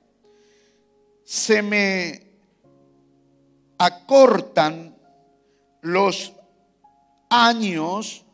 [1.23, 2.26] Se me
[3.77, 4.95] acortan
[5.81, 6.33] los
[7.29, 8.25] años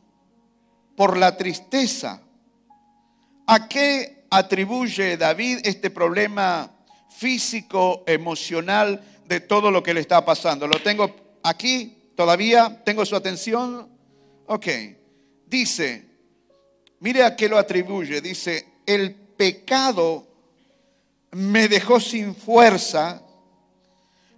[0.96, 2.22] por la tristeza.
[3.48, 6.72] ¿A qué atribuye David este problema
[7.10, 10.68] físico, emocional de todo lo que le está pasando?
[10.68, 12.82] ¿Lo tengo aquí todavía?
[12.84, 13.90] ¿Tengo su atención?
[14.48, 14.68] Ok.
[15.48, 16.06] Dice,
[17.00, 18.22] mire a qué lo atribuye.
[18.22, 20.28] Dice, el pecado
[21.32, 23.22] me dejó sin fuerza,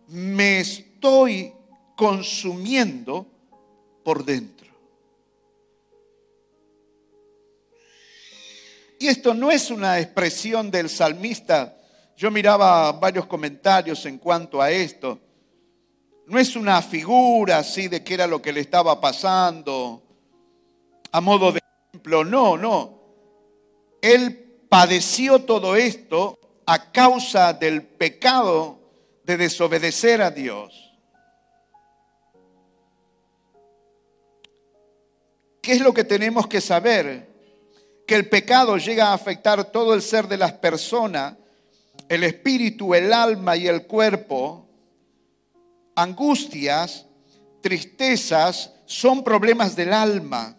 [0.08, 0.64] me
[0.96, 1.54] estoy
[1.96, 3.28] consumiendo
[4.04, 4.66] por dentro.
[9.00, 11.78] Y esto no es una expresión del salmista.
[12.16, 15.20] Yo miraba varios comentarios en cuanto a esto.
[16.28, 20.02] No es una figura así de qué era lo que le estaba pasando
[21.12, 22.24] a modo de ejemplo.
[22.24, 23.00] No, no.
[24.02, 28.80] Él padeció todo esto a causa del pecado
[29.24, 30.85] de desobedecer a Dios.
[35.66, 37.28] ¿Qué es lo que tenemos que saber?
[38.06, 41.38] Que el pecado llega a afectar todo el ser de las personas,
[42.08, 44.70] el espíritu, el alma y el cuerpo.
[45.96, 47.08] Angustias,
[47.62, 50.56] tristezas son problemas del alma,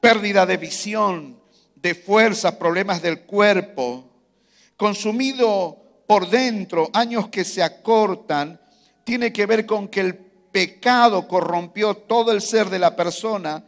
[0.00, 1.40] pérdida de visión,
[1.76, 4.04] de fuerza, problemas del cuerpo,
[4.76, 8.60] consumido por dentro, años que se acortan,
[9.04, 13.62] tiene que ver con que el pecado corrompió todo el ser de la persona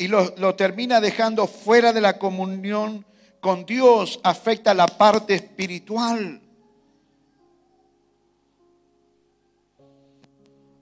[0.00, 3.04] y lo, termina dejando fuera de la comunión
[3.38, 6.40] con Dios, afecta la parte espiritual.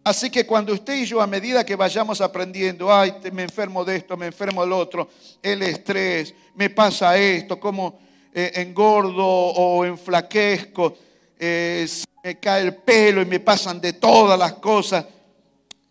[0.05, 3.97] Así que cuando usted y yo, a medida que vayamos aprendiendo, ay, me enfermo de
[3.97, 5.09] esto, me enfermo del otro,
[5.43, 7.99] el estrés, me pasa esto, como
[8.33, 10.97] eh, engordo o enflaquezco,
[11.37, 11.89] eh,
[12.23, 15.05] me cae el pelo y me pasan de todas las cosas.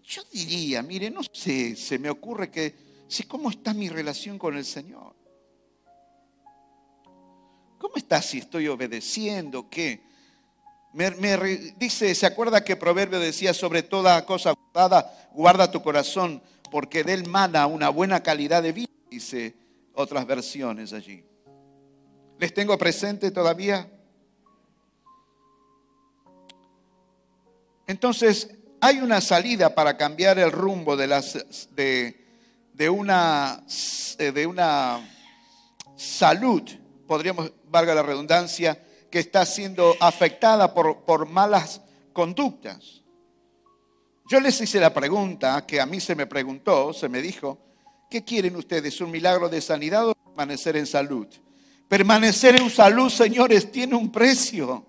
[0.06, 2.87] Yo diría, mire, no sé, se me ocurre que
[3.28, 5.16] ¿cómo está mi relación con el Señor?
[7.78, 9.70] ¿Cómo está si estoy obedeciendo?
[9.70, 10.02] ¿Qué?
[10.94, 11.12] Me,
[11.78, 16.42] dice, ¿se acuerda que Proverbio decía sobre toda cosa guardada, guarda tu corazón,
[16.72, 18.92] porque de él mana una buena calidad de vida?
[19.10, 19.56] Dice
[19.94, 21.24] otras versiones allí.
[22.40, 23.90] ¿Les tengo presente todavía?
[27.86, 28.50] Entonces,
[28.82, 32.27] hay una salida para cambiar el rumbo de, las, de,
[32.78, 33.64] de, una,
[34.20, 35.00] de una
[35.96, 36.62] salud,
[37.08, 41.82] podríamos, valga la redundancia, que está siendo afectada por, por malas
[42.14, 43.02] conductas.
[44.30, 47.58] Yo les hice la pregunta que a mí se me preguntó, se me dijo,
[48.12, 49.02] ¿qué quieren ustedes?
[49.02, 51.28] ¿Un milagro de sanidad o permanecer en salud?
[51.88, 54.86] Permanecer en salud, señores, tiene un precio.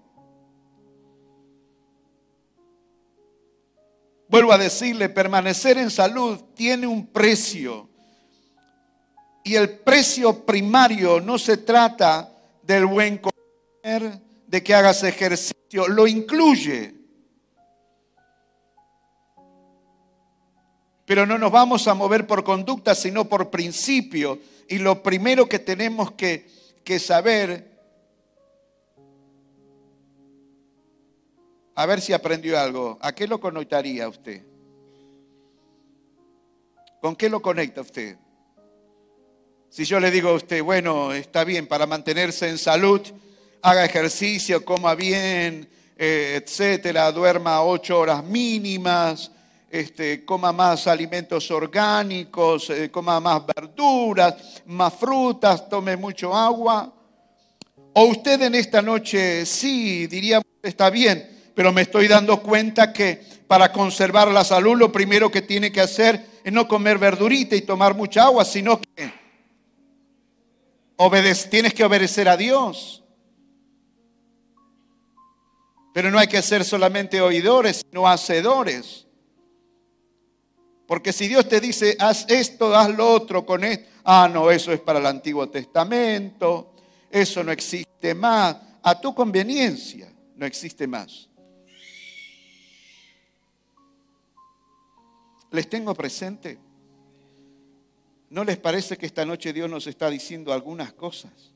[4.29, 7.89] Vuelvo a decirle, permanecer en salud tiene un precio.
[9.43, 12.31] Y el precio primario no se trata
[12.63, 16.95] del buen comer, de que hagas ejercicio, lo incluye.
[21.07, 24.39] Pero no nos vamos a mover por conducta, sino por principio.
[24.69, 26.47] Y lo primero que tenemos que,
[26.85, 27.78] que saber
[31.79, 32.99] A ver si aprendió algo.
[33.01, 34.43] ¿A qué lo conectaría usted?
[37.01, 38.17] ¿Con qué lo conecta usted?
[39.71, 43.01] Si yo le digo a usted, bueno, está bien, para mantenerse en salud,
[43.63, 49.31] haga ejercicio, coma bien, eh, etcétera, duerma ocho horas mínimas,
[49.71, 56.93] este, coma más alimentos orgánicos, eh, coma más verduras, más frutas, tome mucho agua.
[57.93, 63.21] O usted en esta noche, sí, diríamos, está bien, pero me estoy dando cuenta que
[63.49, 67.63] para conservar la salud lo primero que tiene que hacer es no comer verdurita y
[67.63, 69.13] tomar mucha agua, sino que
[71.51, 73.03] tienes que obedecer a Dios.
[75.93, 79.09] Pero no hay que ser solamente oidores, sino hacedores.
[80.87, 84.73] Porque si Dios te dice, haz esto, haz lo otro con esto, ah, no, eso
[84.73, 86.77] es para el Antiguo Testamento,
[87.11, 91.28] eso no existe más, a tu conveniencia no existe más.
[95.51, 96.59] ¿Les tengo presente?
[98.31, 101.55] ¿No les parece que esta noche Dios nos está diciendo algunas cosas?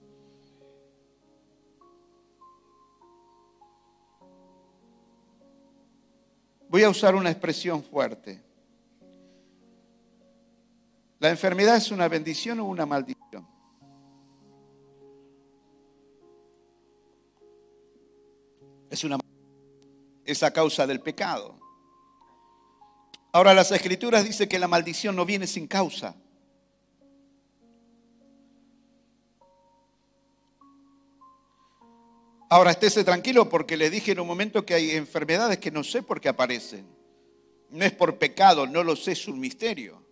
[6.68, 8.42] Voy a usar una expresión fuerte.
[11.18, 13.46] ¿La enfermedad es una bendición o una maldición?
[18.88, 19.18] Es una
[20.24, 21.61] es a causa del pecado.
[23.32, 26.14] Ahora las escrituras dicen que la maldición no viene sin causa.
[32.50, 36.02] Ahora estése tranquilo porque le dije en un momento que hay enfermedades que no sé
[36.02, 36.86] por qué aparecen.
[37.70, 40.02] No es por pecado, no lo sé, es un misterio.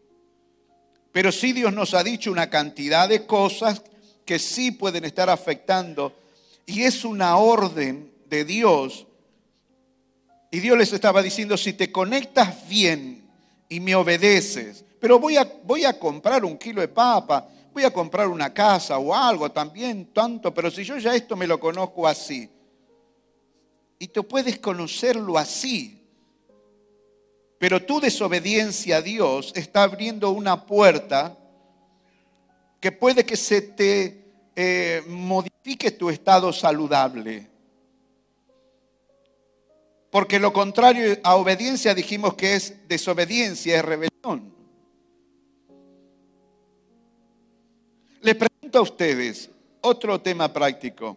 [1.12, 3.82] Pero sí Dios nos ha dicho una cantidad de cosas
[4.24, 6.16] que sí pueden estar afectando.
[6.64, 9.06] Y es una orden de Dios
[10.50, 13.28] y Dios les estaba diciendo, si te conectas bien
[13.68, 17.92] y me obedeces, pero voy a, voy a comprar un kilo de papa, voy a
[17.92, 22.06] comprar una casa o algo también, tanto, pero si yo ya esto me lo conozco
[22.06, 22.50] así,
[23.98, 26.00] y tú puedes conocerlo así,
[27.58, 31.36] pero tu desobediencia a Dios está abriendo una puerta
[32.80, 34.24] que puede que se te
[34.56, 37.49] eh, modifique tu estado saludable.
[40.10, 44.52] Porque lo contrario a obediencia dijimos que es desobediencia, es rebelión.
[48.20, 49.50] Les pregunto a ustedes
[49.80, 51.16] otro tema práctico.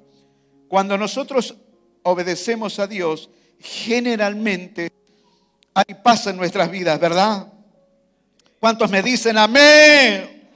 [0.68, 1.56] Cuando nosotros
[2.04, 3.30] obedecemos a Dios,
[3.60, 4.92] generalmente
[5.74, 7.52] hay paz en nuestras vidas, ¿verdad?
[8.60, 10.50] ¿Cuántos me dicen amén?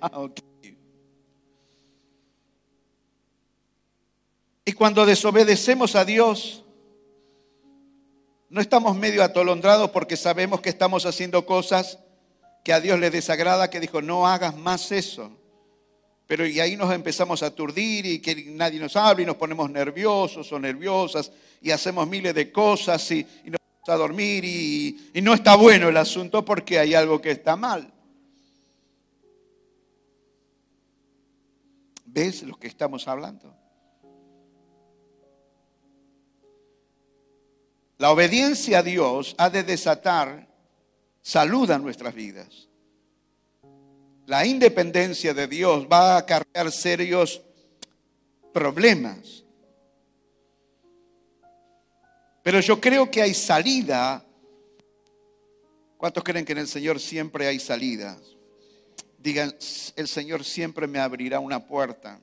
[0.00, 0.28] Ah,
[4.64, 6.65] y cuando desobedecemos a Dios,
[8.48, 11.98] no estamos medio atolondrados porque sabemos que estamos haciendo cosas
[12.62, 15.30] que a Dios le desagrada, que dijo, no hagas más eso.
[16.26, 19.70] Pero y ahí nos empezamos a aturdir y que nadie nos hable y nos ponemos
[19.70, 21.30] nerviosos o nerviosas
[21.62, 25.88] y hacemos miles de cosas y, nos vamos a dormir y, y no está bueno
[25.88, 27.92] el asunto porque hay algo que está mal.
[32.04, 33.54] ¿Ves lo que estamos hablando?
[37.98, 40.46] La obediencia a Dios ha de desatar
[41.22, 42.68] salud a nuestras vidas.
[44.26, 47.40] La independencia de Dios va a acarrear serios
[48.52, 49.44] problemas.
[52.42, 54.24] Pero yo creo que hay salida.
[55.96, 58.18] ¿Cuántos creen que en el Señor siempre hay salida?
[59.18, 59.56] Digan,
[59.96, 62.20] el Señor siempre me abrirá una puerta.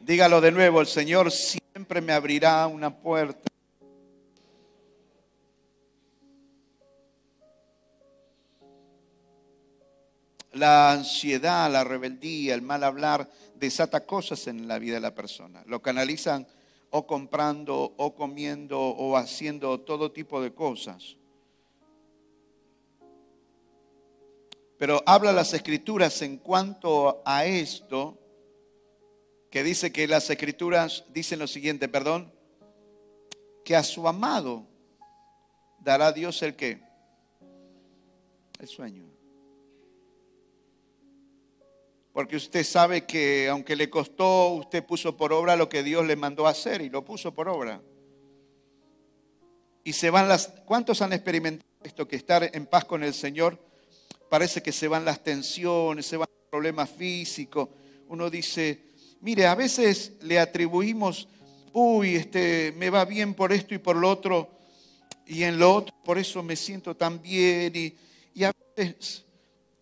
[0.00, 3.53] Dígalo de nuevo, el Señor siempre me abrirá una puerta.
[10.54, 15.62] La ansiedad, la rebeldía, el mal hablar desata cosas en la vida de la persona.
[15.66, 16.46] Lo canalizan
[16.90, 21.16] o comprando o comiendo o haciendo todo tipo de cosas.
[24.78, 28.18] Pero habla las escrituras en cuanto a esto,
[29.50, 32.32] que dice que las escrituras dicen lo siguiente, perdón,
[33.64, 34.66] que a su amado
[35.78, 36.80] dará Dios el qué?
[38.58, 39.13] El sueño.
[42.14, 46.14] Porque usted sabe que aunque le costó, usted puso por obra lo que Dios le
[46.14, 47.82] mandó a hacer y lo puso por obra.
[49.82, 50.46] Y se van las...
[50.64, 52.06] ¿Cuántos han experimentado esto?
[52.06, 53.58] Que estar en paz con el Señor
[54.30, 57.68] parece que se van las tensiones, se van los problemas físicos.
[58.06, 61.28] Uno dice, mire, a veces le atribuimos,
[61.72, 64.50] uy, este, me va bien por esto y por lo otro,
[65.26, 67.72] y en lo otro, por eso me siento tan bien.
[67.74, 67.96] Y,
[68.34, 69.23] y a veces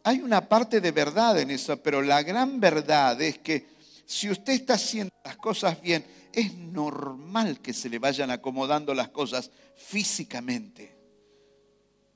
[0.04, 3.66] hay una parte de verdad en eso, pero la gran verdad es que
[4.04, 9.08] si usted está haciendo las cosas bien, es normal que se le vayan acomodando las
[9.08, 10.96] cosas físicamente.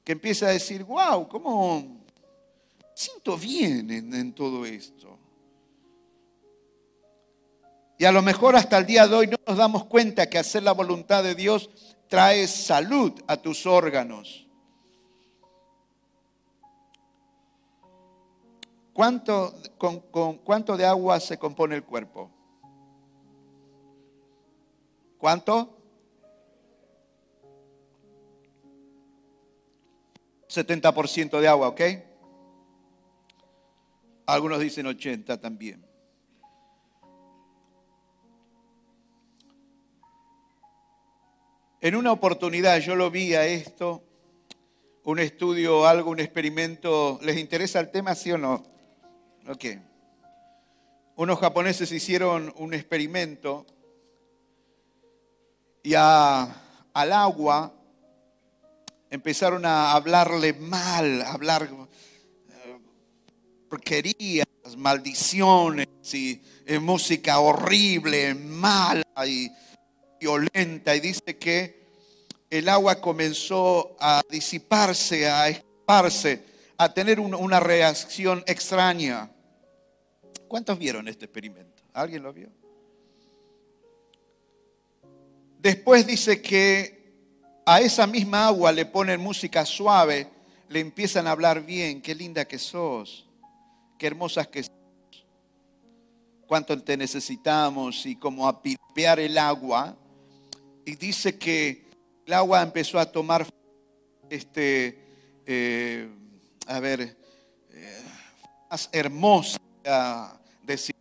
[0.02, 2.04] Que empiece a decir, wow, ¿cómo
[2.94, 5.18] siento bien en, en todo esto?
[7.98, 10.62] Y a lo mejor hasta el día de hoy no nos damos cuenta que hacer
[10.62, 11.70] la voluntad de Dios
[12.08, 14.45] trae salud a tus órganos
[18.96, 22.30] ¿Cuánto, con, ¿Cuánto de agua se compone el cuerpo?
[25.18, 25.76] ¿Cuánto?
[30.48, 31.80] 70% de agua, ¿ok?
[34.24, 35.84] Algunos dicen 80 también.
[41.82, 44.02] En una oportunidad yo lo vi a esto,
[45.04, 47.18] un estudio, algo, un experimento.
[47.20, 48.75] ¿Les interesa el tema, sí o no?
[49.48, 49.64] Ok.
[51.14, 53.64] Unos japoneses hicieron un experimento
[55.84, 57.72] y al agua
[59.08, 62.78] empezaron a hablarle mal, a hablar eh,
[63.70, 69.48] porquerías, maldiciones y eh, música horrible, mala y
[70.18, 70.96] violenta.
[70.96, 71.86] Y dice que
[72.50, 76.42] el agua comenzó a disiparse, a escaparse,
[76.76, 79.30] a tener una reacción extraña.
[80.48, 81.82] ¿Cuántos vieron este experimento?
[81.92, 82.48] ¿Alguien lo vio?
[85.58, 87.12] Después dice que
[87.64, 90.28] a esa misma agua le ponen música suave,
[90.68, 93.26] le empiezan a hablar bien, qué linda que sos,
[93.98, 95.26] qué hermosas que sos,
[96.46, 99.96] cuánto te necesitamos y como a pipear el agua.
[100.84, 101.86] Y dice que
[102.24, 103.44] el agua empezó a tomar,
[104.30, 104.98] este,
[105.44, 106.08] eh,
[106.68, 107.16] a ver,
[107.72, 108.02] eh,
[108.70, 109.58] más hermosa
[110.62, 110.94] decir.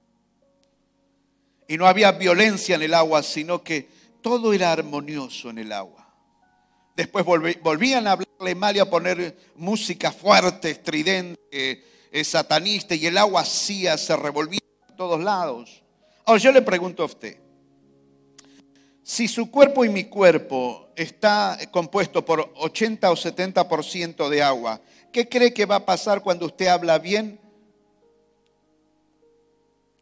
[1.67, 3.89] Y no había violencia en el agua, sino que
[4.21, 6.07] todo era armonioso en el agua.
[6.95, 13.17] Después volvían a hablarle mal y a poner música fuerte, estridente, eh, satanista, y el
[13.17, 15.83] agua hacía, se revolvía a todos lados.
[16.25, 17.37] Ahora yo le pregunto a usted,
[19.03, 24.81] si su cuerpo y mi cuerpo está compuesto por 80 o 70% de agua,
[25.11, 27.39] ¿qué cree que va a pasar cuando usted habla bien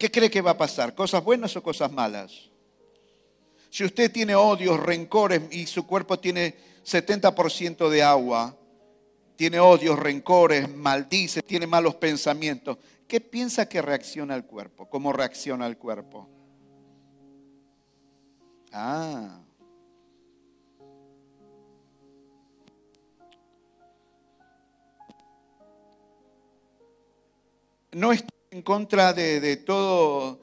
[0.03, 0.93] ¿Qué cree que va a pasar?
[0.93, 2.49] ¿Cosas buenas o cosas malas?
[3.69, 8.53] Si usted tiene odios, rencores y su cuerpo tiene 70% de agua,
[9.37, 14.89] tiene odios, rencores, maldice, tiene malos pensamientos, ¿qué piensa que reacciona el cuerpo?
[14.89, 16.27] ¿Cómo reacciona el cuerpo?
[18.73, 19.39] Ah.
[27.93, 30.39] No es en contra de, todo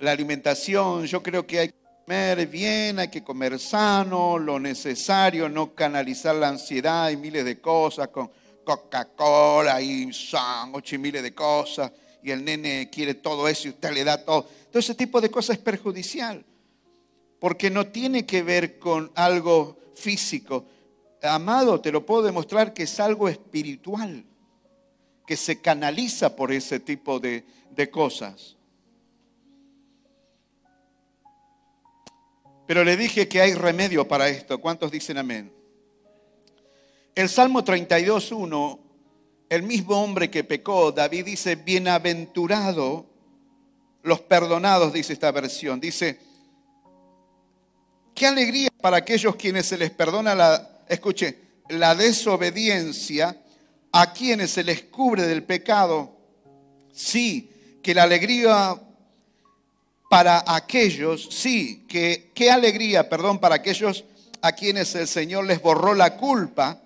[0.00, 1.06] la alimentación.
[1.06, 1.74] Yo creo que hay que
[2.04, 7.60] comer bien, hay que comer sano, lo necesario, no canalizar la ansiedad y miles de
[7.60, 8.28] cosas con
[8.64, 11.92] Coca-Cola y sándwich y miles de cosas.
[12.20, 14.42] Y el nene quiere todo eso y usted le da todo.
[14.42, 16.44] Todo ese tipo de cosas es perjudicial.
[17.38, 20.64] Porque no tiene que ver con algo físico.
[21.22, 24.24] Amado, te lo puedo demostrar que es algo espiritual
[25.28, 27.44] que se canaliza por ese tipo de,
[27.92, 28.56] cosas.
[32.66, 34.58] Pero le dije que hay remedio para esto.
[34.58, 35.52] ¿Cuántos dicen amén?
[37.14, 38.78] El Salmo 32.1,
[39.50, 43.04] el mismo hombre que pecó, David dice, bienaventurado
[44.02, 45.78] los perdonados, dice esta versión.
[45.78, 46.18] Dice,
[48.14, 53.38] qué alegría para aquellos quienes se les perdona la, escuche, la desobediencia,
[54.00, 56.16] a quienes se les cubre del pecado.
[56.92, 57.50] Sí,
[57.82, 58.80] que la alegría
[60.08, 64.04] para aquellos, sí, que qué alegría, perdón, para aquellos
[64.40, 66.80] a quienes el Señor les borró la culpa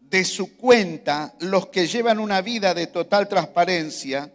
[0.00, 4.32] de su cuenta, los que llevan una vida de total transparencia.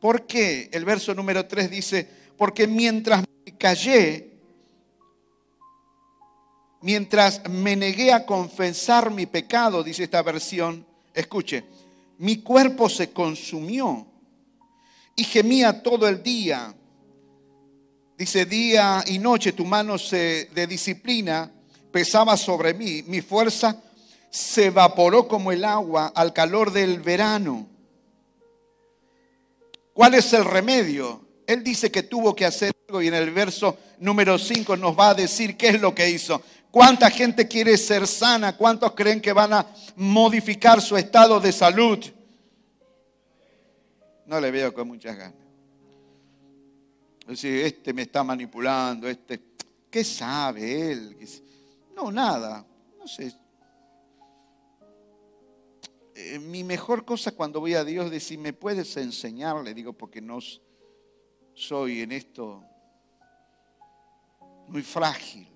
[0.00, 0.68] ¿Por qué?
[0.72, 4.33] El verso número 3 dice, porque mientras me callé,
[6.84, 11.64] mientras me negué a confesar mi pecado, dice esta versión, escuche,
[12.18, 14.06] mi cuerpo se consumió
[15.16, 16.74] y gemía todo el día.
[18.18, 21.50] Dice, día y noche tu mano se, de disciplina
[21.90, 23.02] pesaba sobre mí.
[23.06, 23.82] Mi fuerza
[24.28, 27.66] se evaporó como el agua al calor del verano.
[29.94, 31.22] ¿Cuál es el remedio?
[31.46, 35.10] Él dice que tuvo que hacer algo y en el verso número 5 nos va
[35.10, 36.42] a decir qué es lo que hizo.
[36.74, 38.56] ¿Cuánta gente quiere ser sana?
[38.56, 39.64] ¿Cuántos creen que van a
[39.94, 42.04] modificar su estado de salud?
[44.26, 45.38] No le veo con muchas ganas.
[47.28, 49.40] Decir, este me está manipulando, este,
[49.88, 51.16] ¿qué sabe él?
[51.94, 52.66] No, nada,
[52.98, 53.32] no sé.
[56.16, 59.62] Eh, mi mejor cosa cuando voy a Dios es decir, ¿me puedes enseñar?
[59.62, 60.40] Le digo, porque no
[61.54, 62.64] soy en esto
[64.66, 65.53] muy frágil.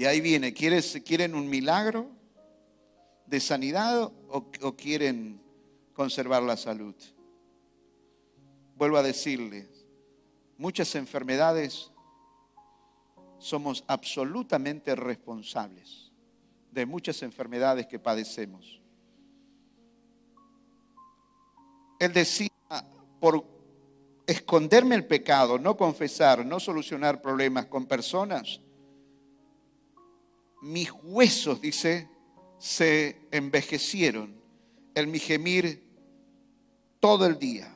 [0.00, 2.08] Y ahí viene, ¿quieren un milagro?
[3.26, 5.38] de sanidad o, quieren
[5.92, 6.94] conservar la salud?
[8.76, 9.68] Vuelvo a decirles,
[10.56, 11.90] muchas enfermedades
[13.36, 16.10] somos absolutamente responsables
[16.70, 18.80] de muchas enfermedades que padecemos.
[21.98, 22.48] Él decía,
[23.20, 23.44] por
[24.26, 28.62] esconderme el pecado, no confesar, no solucionar problemas con personas,
[30.60, 32.08] mis huesos, dice,
[32.58, 34.40] se envejecieron
[34.94, 35.82] el mi gemir
[37.00, 37.74] todo el día.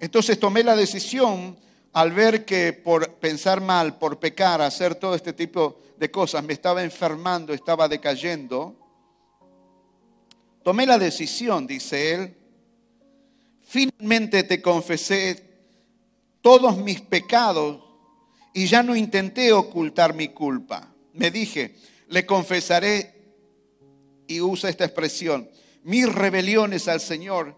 [0.00, 1.58] Entonces tomé la decisión
[1.92, 6.52] al ver que por pensar mal, por pecar, hacer todo este tipo de cosas, me
[6.52, 8.76] estaba enfermando, estaba decayendo.
[10.62, 12.36] Tomé la decisión, dice él,
[13.66, 15.42] finalmente te confesé
[16.42, 17.83] todos mis pecados
[18.54, 20.88] y ya no intenté ocultar mi culpa.
[21.12, 21.74] Me dije,
[22.08, 23.12] le confesaré,
[24.28, 25.50] y usa esta expresión,
[25.82, 27.54] mis rebeliones al Señor,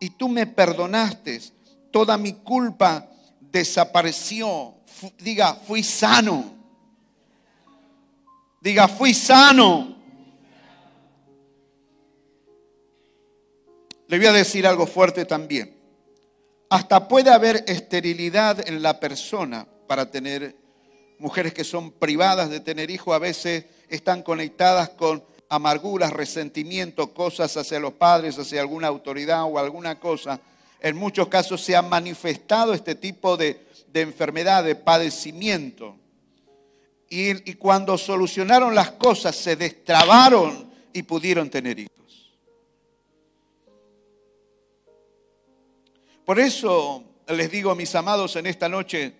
[0.00, 1.40] y tú me perdonaste,
[1.92, 4.76] toda mi culpa desapareció.
[5.18, 6.54] Diga, fui sano.
[8.62, 9.96] Diga, fui sano.
[14.08, 15.76] Le voy a decir algo fuerte también.
[16.70, 20.54] Hasta puede haber esterilidad en la persona para tener
[21.18, 27.56] mujeres que son privadas de tener hijos, a veces están conectadas con amarguras, resentimiento, cosas
[27.56, 30.40] hacia los padres, hacia alguna autoridad o alguna cosa.
[30.78, 35.96] En muchos casos se ha manifestado este tipo de, enfermedad, de padecimiento.
[37.08, 42.38] Y, y cuando solucionaron las cosas, se destrabaron y pudieron tener hijos.
[46.24, 49.19] Por eso les digo mis amados en esta noche,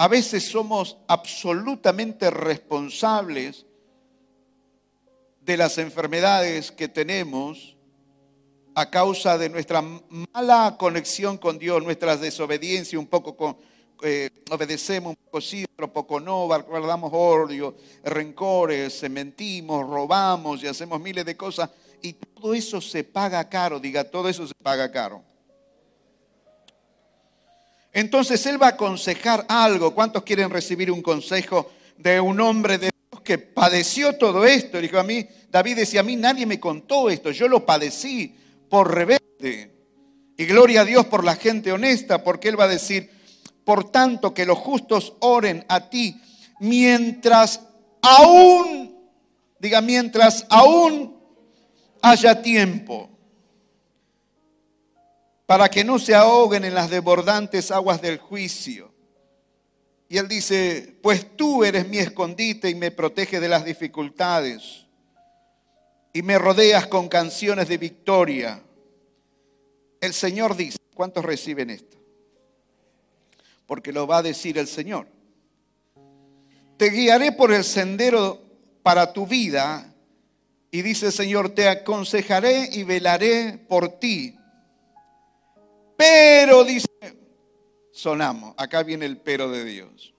[0.00, 3.66] a veces somos absolutamente responsables
[5.42, 7.76] de las enfermedades que tenemos
[8.74, 13.58] a causa de nuestra mala conexión con Dios, nuestra desobediencia, un poco
[14.02, 20.98] eh, obedecemos, un poco sí, otro poco no, guardamos odio, rencores, mentimos, robamos y hacemos
[20.98, 21.68] miles de cosas.
[22.00, 25.29] Y todo eso se paga caro, diga, todo eso se paga caro.
[27.92, 29.94] Entonces Él va a aconsejar algo.
[29.94, 34.80] ¿Cuántos quieren recibir un consejo de un hombre de Dios que padeció todo esto?
[34.80, 38.36] Dijo a mí, David decía, a mí nadie me contó esto, yo lo padecí
[38.68, 39.70] por rebelde.
[40.36, 43.10] Y gloria a Dios por la gente honesta, porque Él va a decir,
[43.64, 46.20] por tanto que los justos oren a ti
[46.60, 47.60] mientras
[48.00, 48.96] aún,
[49.58, 51.16] diga, mientras aún
[52.00, 53.09] haya tiempo
[55.50, 58.94] para que no se ahoguen en las desbordantes aguas del juicio.
[60.08, 64.86] Y él dice, pues tú eres mi escondite y me protege de las dificultades.
[66.12, 68.62] y me rodeas con canciones de victoria.
[70.00, 71.98] El Señor dice, ¿cuántos reciben esto?
[73.66, 75.08] Porque lo va a decir el Señor.
[76.76, 78.40] Te guiaré por el sendero
[78.84, 79.92] para tu vida
[80.70, 84.36] y dice el Señor, te aconsejaré y velaré por ti.
[86.00, 86.88] Pero dice,
[87.92, 90.14] sonamos, acá viene el pero de Dios.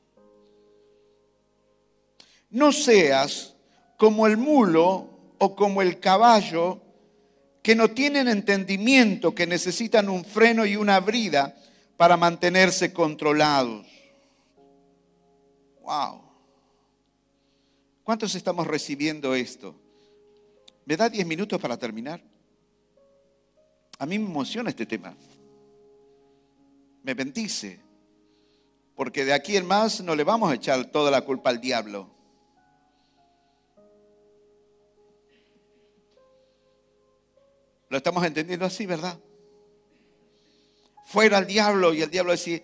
[2.51, 3.55] No seas
[3.97, 5.09] como el mulo
[5.39, 6.79] o como el caballo
[7.63, 11.55] que no tienen entendimiento, que necesitan un freno y una brida
[11.97, 13.87] para mantenerse controlados.
[15.81, 16.21] Wow.
[18.03, 19.75] ¿Cuántos estamos recibiendo esto?
[20.85, 22.21] ¿Me da 10 minutos para terminar?
[23.97, 25.15] A mí me emociona este tema.
[27.03, 27.79] Me bendice.
[28.95, 32.09] Porque de aquí en más no le vamos a echar toda la culpa al diablo.
[37.89, 39.19] Lo estamos entendiendo así, ¿verdad?
[41.03, 42.61] Fuera al diablo y el diablo decía,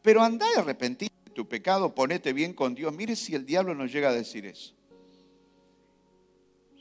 [0.00, 2.94] pero anda y arrepentir de tu pecado, ponete bien con Dios.
[2.94, 4.74] Mire si el diablo nos llega a decir eso.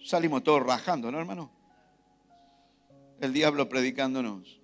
[0.04, 1.52] Salimos todos rajando, ¿no, hermano?
[3.20, 4.63] El diablo predicándonos.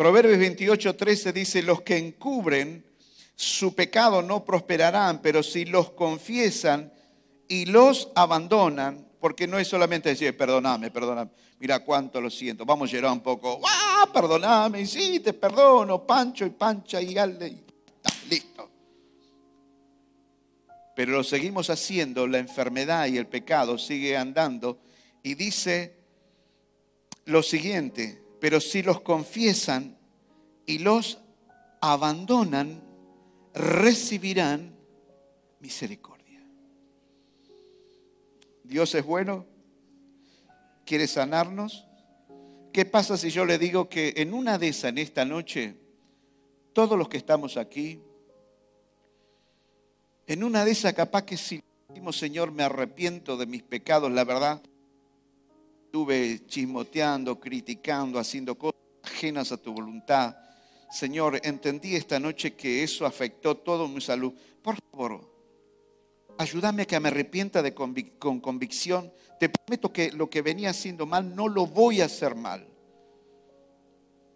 [0.00, 2.82] Proverbios 28, 13 dice, los que encubren
[3.36, 6.90] su pecado no prosperarán, pero si los confiesan
[7.48, 12.88] y los abandonan, porque no es solamente decir, perdóname, perdóname, mira cuánto lo siento, vamos
[12.88, 14.86] a llorar un poco, ¡ah, perdóname!
[14.86, 18.70] Sí, te perdono, pancho y pancha y alde, y listo.
[20.96, 24.80] Pero lo seguimos haciendo, la enfermedad y el pecado sigue andando
[25.22, 25.94] y dice
[27.26, 29.96] lo siguiente, pero si los confiesan
[30.66, 31.18] y los
[31.80, 32.82] abandonan,
[33.54, 34.74] recibirán
[35.60, 36.42] misericordia.
[38.64, 39.46] Dios es bueno,
[40.86, 41.86] quiere sanarnos.
[42.72, 45.74] ¿Qué pasa si yo le digo que en una de esas, en esta noche,
[46.72, 48.00] todos los que estamos aquí,
[50.26, 54.24] en una de esas capaz que si decimos, Señor, me arrepiento de mis pecados, la
[54.24, 54.62] verdad,
[55.90, 60.36] estuve chismoteando, criticando, haciendo cosas ajenas a tu voluntad.
[60.88, 64.32] Señor, entendí esta noche que eso afectó toda mi salud.
[64.62, 65.28] Por favor,
[66.38, 69.12] ayúdame a que me arrepienta de con convicción.
[69.40, 72.64] Te prometo que lo que venía haciendo mal no lo voy a hacer mal.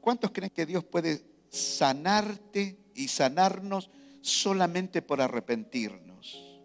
[0.00, 3.92] ¿Cuántos creen que Dios puede sanarte y sanarnos
[4.22, 6.60] solamente por arrepentirnos?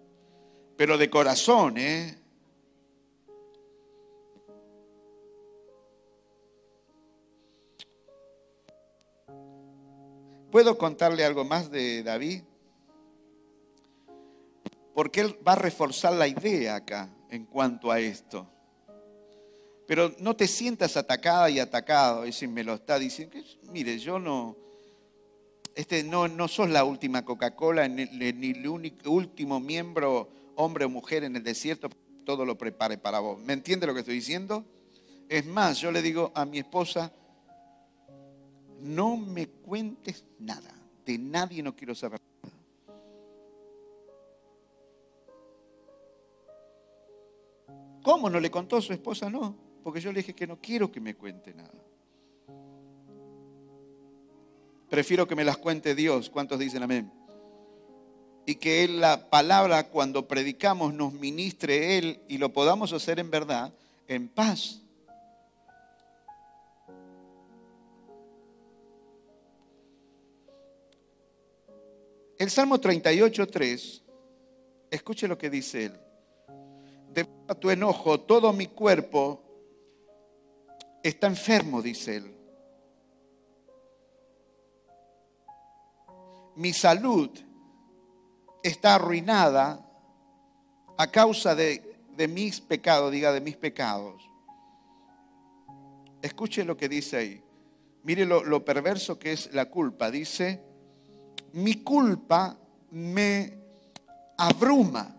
[0.76, 2.18] Pero de corazón, ¿eh?
[10.52, 12.44] ¿Puedo contarle algo más de David?
[15.00, 18.46] porque él va a reforzar la idea acá en cuanto a esto.
[19.88, 23.38] Pero no te sientas atacada y atacado, y si me lo está diciendo,
[23.72, 24.58] mire, yo no,
[25.74, 28.68] este, no, no sos la última Coca-Cola, ni, el
[29.06, 31.88] último miembro, hombre o mujer en el desierto,
[32.26, 33.40] todo lo prepare para vos.
[33.40, 34.66] ¿Me entiende lo que estoy diciendo?
[35.30, 37.14] Es más, yo le digo a mi esposa,
[38.82, 40.74] no me cuentes nada,
[41.06, 42.20] de nadie no quiero saber
[48.02, 49.30] ¿Cómo no le contó a su esposa?
[49.30, 51.74] No, porque yo le dije que no quiero que me cuente nada.
[54.90, 56.30] Prefiero que me las cuente Dios.
[56.30, 57.12] ¿Cuántos dicen amén?
[58.46, 63.30] Y que Él, la palabra, cuando predicamos, nos ministre Él y lo podamos hacer en
[63.30, 63.72] verdad,
[64.08, 64.82] en paz.
[72.40, 74.04] El Salmo 38, 3,
[74.90, 76.00] escuche lo que dice Él
[77.48, 79.42] a tu enojo, todo mi cuerpo
[81.04, 82.36] está enfermo, dice él.
[86.56, 87.32] Mi salud
[88.62, 89.86] está arruinada
[90.98, 94.22] a causa de, de mis pecados, diga de mis pecados.
[96.22, 97.44] Escuche lo que dice ahí.
[98.04, 100.12] Mire lo perverso que es la culpa.
[100.12, 100.62] Dice,
[101.54, 102.58] mi culpa
[102.92, 103.54] me
[104.38, 105.16] abruma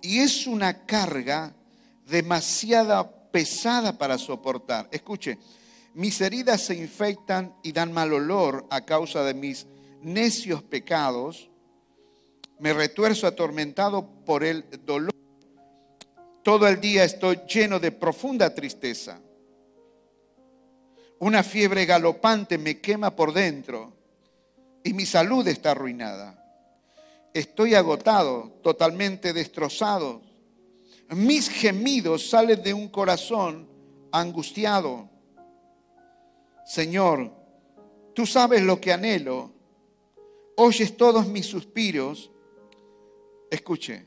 [0.00, 1.54] y es una carga
[2.06, 4.88] demasiada pesada para soportar.
[4.90, 5.38] Escuche,
[5.94, 9.66] mis heridas se infectan y dan mal olor a causa de mis
[10.02, 11.50] necios pecados.
[12.58, 15.12] Me retuerzo atormentado por el dolor.
[16.42, 19.20] Todo el día estoy lleno de profunda tristeza.
[21.18, 23.97] Una fiebre galopante me quema por dentro
[24.88, 26.42] y mi salud está arruinada.
[27.34, 30.22] Estoy agotado, totalmente destrozado.
[31.10, 33.68] Mis gemidos salen de un corazón
[34.10, 35.10] angustiado.
[36.64, 37.30] Señor,
[38.14, 39.52] tú sabes lo que anhelo,
[40.56, 42.30] oyes todos mis suspiros.
[43.50, 44.06] Escuche,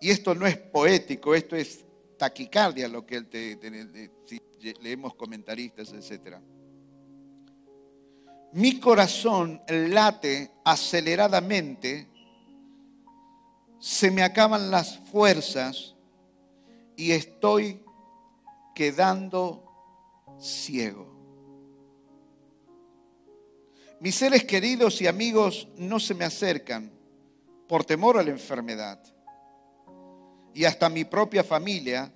[0.00, 1.84] y esto no es poético, esto es
[2.16, 3.56] taquicardia lo que te,
[4.80, 6.38] leemos comentaristas, etc.
[8.52, 12.08] Mi corazón late aceleradamente,
[13.78, 15.94] se me acaban las fuerzas
[16.96, 17.84] y estoy
[18.74, 19.64] quedando
[20.40, 21.06] ciego.
[24.00, 26.92] Mis seres queridos y amigos no se me acercan
[27.68, 29.02] por temor a la enfermedad.
[30.54, 32.12] Y hasta mi propia familia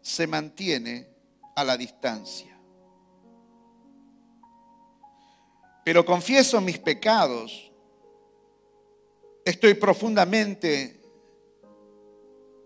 [0.00, 1.08] se mantiene
[1.56, 2.53] a la distancia.
[5.84, 7.70] Pero confieso mis pecados.
[9.44, 11.00] Estoy profundamente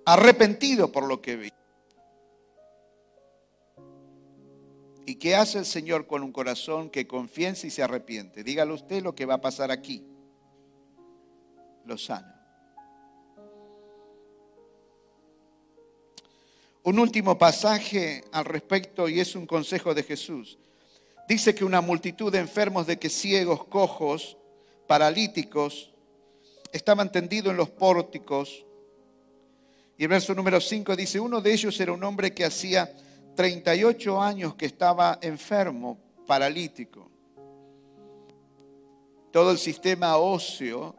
[0.07, 1.53] arrepentido por lo que vi.
[5.05, 8.45] ¿Y qué hace el Señor con un corazón que confiesa y se arrepiente?
[8.45, 10.07] Dígale usted lo que va a pasar aquí.
[11.87, 12.35] Lo sana.
[16.85, 20.59] Un último pasaje al respecto y es un consejo de Jesús.
[21.29, 24.39] Dice que una multitud de enfermos de que ciegos, cojos,
[24.87, 25.93] paralíticos,
[26.72, 28.64] estaban tendidos en los pórticos.
[29.99, 32.91] Y el verso número 5 dice, uno de ellos era un hombre que hacía
[33.37, 37.11] 38 años que estaba enfermo, paralítico.
[39.31, 40.97] Todo el sistema óseo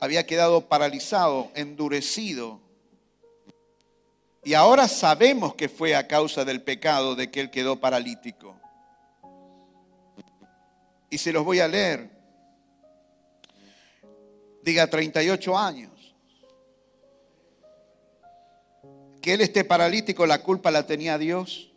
[0.00, 2.58] había quedado paralizado, endurecido.
[4.42, 8.56] Y ahora sabemos que fue a causa del pecado de que él quedó paralítico.
[11.10, 12.10] Y se los voy a leer.
[14.62, 15.94] Diga 38 años.
[19.24, 21.72] que él esté paralítico, la culpa la tenía Dios.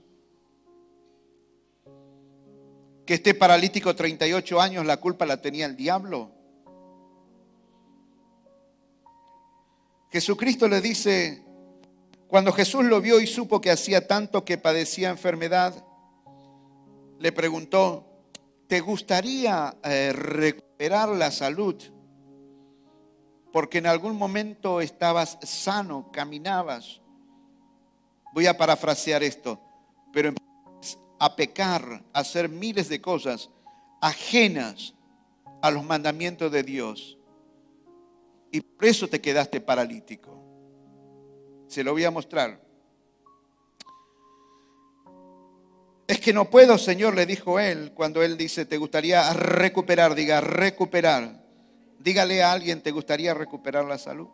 [3.05, 6.30] Que esté paralítico 38 años, la culpa la tenía el diablo.
[10.11, 11.41] Jesucristo le dice,
[12.28, 15.86] cuando Jesús lo vio y supo que hacía tanto que padecía enfermedad,
[17.17, 18.06] le preguntó,
[18.68, 21.76] ¿te gustaría eh, recuperar la salud?
[23.51, 27.01] Porque en algún momento estabas sano, caminabas
[28.38, 29.59] Voy a parafrasear esto,
[30.13, 30.32] pero
[31.20, 33.49] a pecar, a hacer miles de cosas
[33.99, 34.93] ajenas
[35.59, 37.18] a los mandamientos de Dios.
[38.51, 40.39] Y por eso te quedaste paralítico.
[41.68, 42.61] Se lo voy a mostrar.
[46.07, 50.39] Es que no puedo, Señor, le dijo él, cuando él dice, te gustaría recuperar, diga,
[50.39, 51.43] recuperar.
[51.99, 54.29] Dígale a alguien, ¿te gustaría recuperar la salud?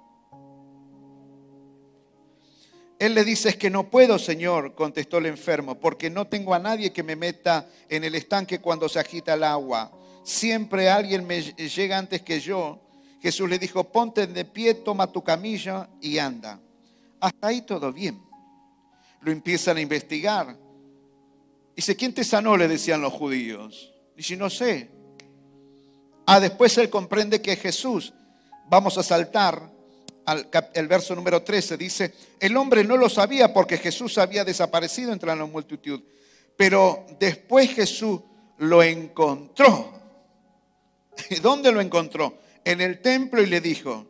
[2.99, 6.59] Él le dice, es que no puedo, Señor, contestó el enfermo, porque no tengo a
[6.59, 9.91] nadie que me meta en el estanque cuando se agita el agua.
[10.24, 12.80] Siempre alguien me llega antes que yo.
[13.19, 16.59] Jesús le dijo, ponte de pie, toma tu camilla y anda.
[17.19, 18.21] Hasta ahí todo bien.
[19.21, 20.62] Lo empiezan a investigar.
[21.76, 22.55] Dice, ¿quién te sanó?
[22.55, 23.93] Le decían los judíos.
[24.15, 24.89] Dice, no sé.
[26.26, 28.13] Ah, después él comprende que es Jesús.
[28.69, 29.74] Vamos a saltar
[30.74, 35.36] el verso número 13, dice, el hombre no lo sabía porque Jesús había desaparecido entre
[35.36, 36.01] la multitud,
[36.55, 38.21] pero después Jesús
[38.57, 39.91] lo encontró.
[41.41, 42.39] ¿Dónde lo encontró?
[42.63, 44.05] En el templo y le dijo,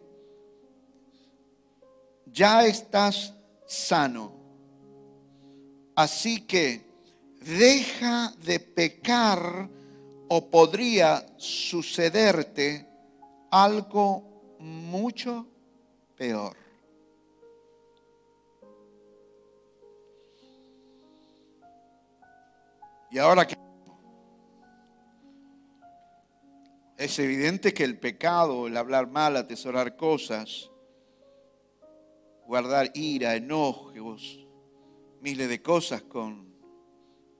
[2.28, 3.34] ya estás
[3.66, 4.34] sano,
[5.95, 6.83] así que
[7.46, 9.70] deja de pecar
[10.30, 12.88] o podría sucederte
[13.52, 15.46] algo mucho
[16.16, 16.56] peor.
[23.12, 23.56] Y ahora que
[26.98, 30.72] es evidente que el pecado, el hablar mal, atesorar cosas,
[32.48, 34.48] guardar ira, enojos,
[35.22, 36.43] miles de cosas con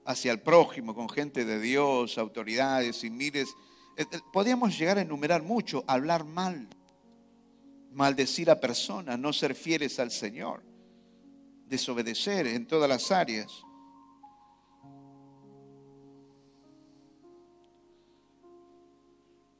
[0.04, 3.48] hacia el prójimo, con gente de Dios, autoridades y miles.
[3.96, 6.68] Eh, eh, podríamos llegar a enumerar mucho, hablar mal
[7.94, 10.62] maldecir a personas, no ser fieles al Señor,
[11.66, 13.62] desobedecer en todas las áreas.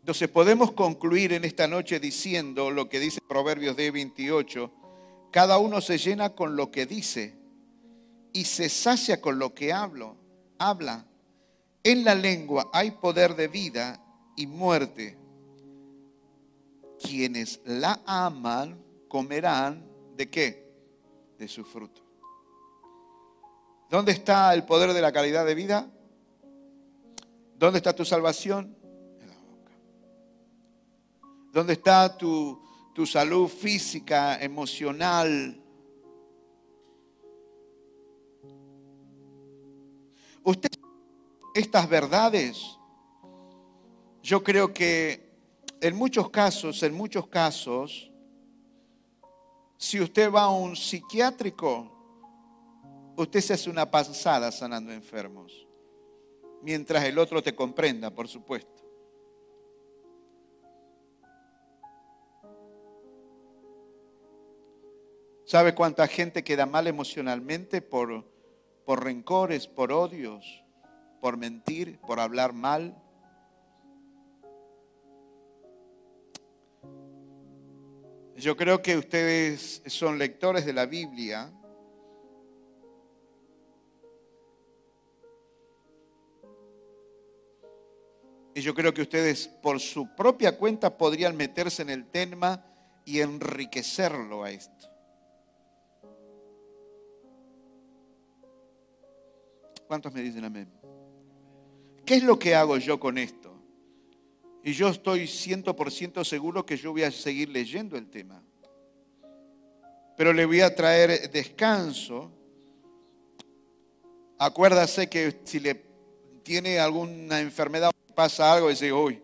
[0.01, 4.71] Entonces podemos concluir en esta noche diciendo lo que dice Proverbios de 28,
[5.31, 7.35] cada uno se llena con lo que dice
[8.33, 10.17] y se sacia con lo que hablo,
[10.69, 11.05] habla.
[11.83, 14.01] En la lengua hay poder de vida
[14.37, 15.19] y muerte
[16.99, 19.87] quienes la aman comerán
[20.17, 20.73] de qué?
[21.39, 22.03] De su fruto.
[23.91, 25.91] ¿Dónde está el poder de la calidad de vida?
[27.59, 28.77] ¿Dónde está tu salvación?
[29.21, 29.73] En la boca.
[31.53, 32.61] ¿Dónde está tu,
[32.95, 35.64] tu salud física, emocional?
[40.45, 40.69] Usted,
[41.55, 42.79] estas verdades,
[44.23, 45.33] yo creo que
[45.81, 48.13] en muchos casos, en muchos casos,
[49.79, 51.91] si usted va a un psiquiátrico,
[53.17, 55.67] usted se hace una pasada sanando enfermos,
[56.63, 58.85] mientras el otro te comprenda, por supuesto.
[65.47, 68.34] ¿Sabe cuánta gente queda mal emocionalmente por,
[68.85, 70.65] por rencores, por odios,
[71.21, 72.97] por mentir, por hablar mal?
[78.37, 81.53] Yo creo que ustedes son lectores de la Biblia
[88.55, 92.65] Y yo creo que ustedes por su propia cuenta podrían meterse en el tema
[93.05, 94.94] y enriquecerlo a esto.
[99.87, 100.69] ¿Cuántos me dicen amén?
[102.05, 103.55] ¿Qué es lo que hago yo con esto?
[104.63, 108.43] Y yo estoy 100% seguro que yo voy a seguir leyendo el tema.
[110.17, 112.31] Pero le voy a traer descanso.
[114.39, 115.83] Acuérdase que si le
[116.43, 119.23] tiene alguna enfermedad pasa algo y dice, uy,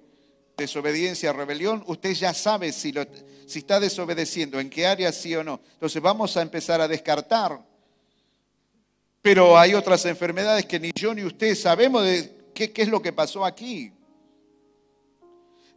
[0.57, 3.07] desobediencia, rebelión, usted ya sabe si, lo,
[3.47, 5.61] si está desobedeciendo, en qué área sí o no.
[5.73, 7.70] Entonces vamos a empezar a descartar.
[9.23, 13.03] Pero hay otras enfermedades que ni yo ni usted sabemos de qué, qué es lo
[13.03, 13.93] que pasó aquí.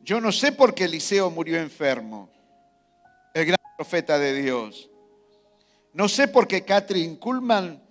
[0.01, 2.29] Yo no sé por qué Eliseo murió enfermo,
[3.33, 4.89] el gran profeta de Dios.
[5.93, 7.81] No sé por qué Catherine Kuhlman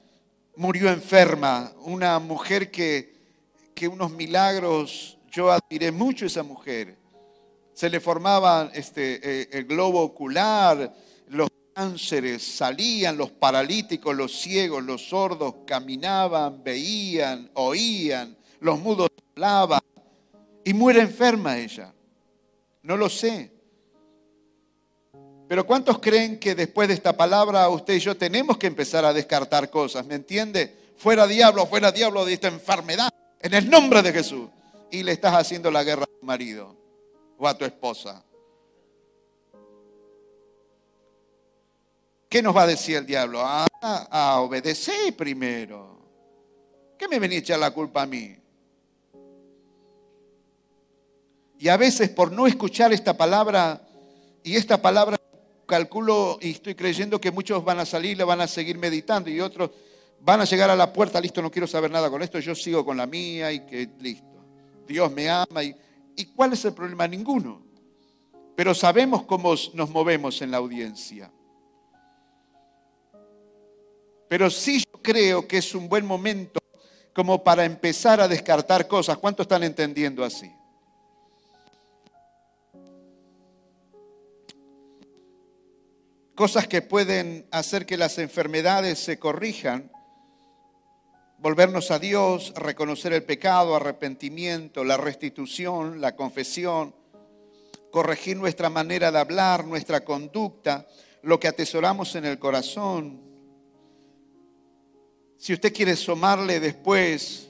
[0.56, 3.12] murió enferma, una mujer que
[3.74, 6.96] que unos milagros, yo admiré mucho a esa mujer.
[7.72, 10.94] Se le formaba este, eh, el globo ocular,
[11.28, 19.80] los cánceres salían, los paralíticos, los ciegos, los sordos caminaban, veían, oían, los mudos hablaban.
[20.64, 21.92] Y muere enferma ella.
[22.82, 23.50] No lo sé.
[25.48, 29.12] Pero ¿cuántos creen que después de esta palabra usted y yo tenemos que empezar a
[29.12, 30.06] descartar cosas?
[30.06, 30.92] ¿Me entiende?
[30.96, 33.10] Fuera diablo, fuera diablo de esta enfermedad
[33.40, 34.48] en el nombre de Jesús.
[34.90, 36.76] Y le estás haciendo la guerra a tu marido
[37.38, 38.24] o a tu esposa.
[42.32, 43.42] ¿Qué nos va a decir el diablo?
[43.44, 43.68] Ah,
[44.10, 45.98] a obedecer primero.
[46.98, 48.34] ¿Qué me venís a echar la culpa a mí?
[51.58, 53.86] Y a veces por no escuchar esta palabra,
[54.42, 55.20] y esta palabra
[55.66, 59.38] calculo y estoy creyendo que muchos van a salir, la van a seguir meditando y
[59.38, 59.70] otros
[60.18, 62.82] van a llegar a la puerta, listo, no quiero saber nada con esto, yo sigo
[62.82, 64.42] con la mía y que listo.
[64.88, 65.76] Dios me ama y,
[66.16, 67.06] y ¿cuál es el problema?
[67.06, 67.60] Ninguno.
[68.56, 71.30] Pero sabemos cómo nos movemos en la audiencia.
[74.32, 76.58] Pero sí yo creo que es un buen momento
[77.12, 79.18] como para empezar a descartar cosas.
[79.18, 80.50] ¿Cuántos están entendiendo así?
[86.34, 89.92] Cosas que pueden hacer que las enfermedades se corrijan
[91.36, 96.94] volvernos a Dios, reconocer el pecado, arrepentimiento, la restitución, la confesión,
[97.90, 100.86] corregir nuestra manera de hablar, nuestra conducta,
[101.20, 103.31] lo que atesoramos en el corazón.
[105.42, 107.48] Si usted quiere sumarle después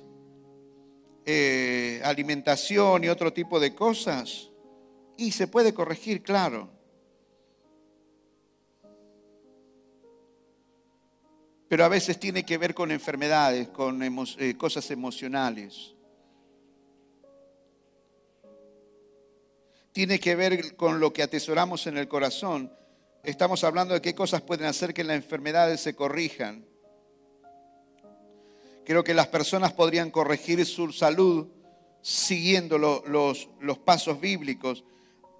[1.26, 4.48] eh, alimentación y otro tipo de cosas,
[5.18, 6.70] y se puede corregir, claro.
[11.68, 15.94] pero a veces tiene que ver con enfermedades, con eh, cosas emocionales.
[19.92, 22.72] Tiene que ver con lo que atesoramos en el corazón.
[23.22, 26.71] Estamos hablando de qué cosas pueden hacer que las enfermedades se corrijan.
[28.84, 31.48] Creo que las personas podrían corregir su salud
[32.00, 33.48] siguiendo los,
[33.84, 34.84] pasos bíblicos,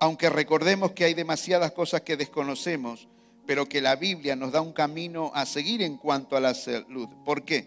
[0.00, 3.08] aunque recordemos que hay demasiadas cosas que desconocemos
[3.46, 7.08] pero que la Biblia nos da un camino a seguir en cuanto a la salud.
[7.24, 7.66] ¿Por qué?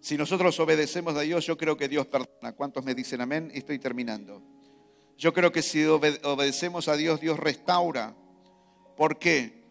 [0.00, 2.52] Si nosotros obedecemos a Dios, yo creo que Dios perdona.
[2.52, 3.50] ¿Cuántos me dicen amén?
[3.54, 4.42] Estoy terminando.
[5.16, 8.14] Yo creo que si obedecemos a Dios, Dios restaura.
[8.96, 9.64] ¿Por qué?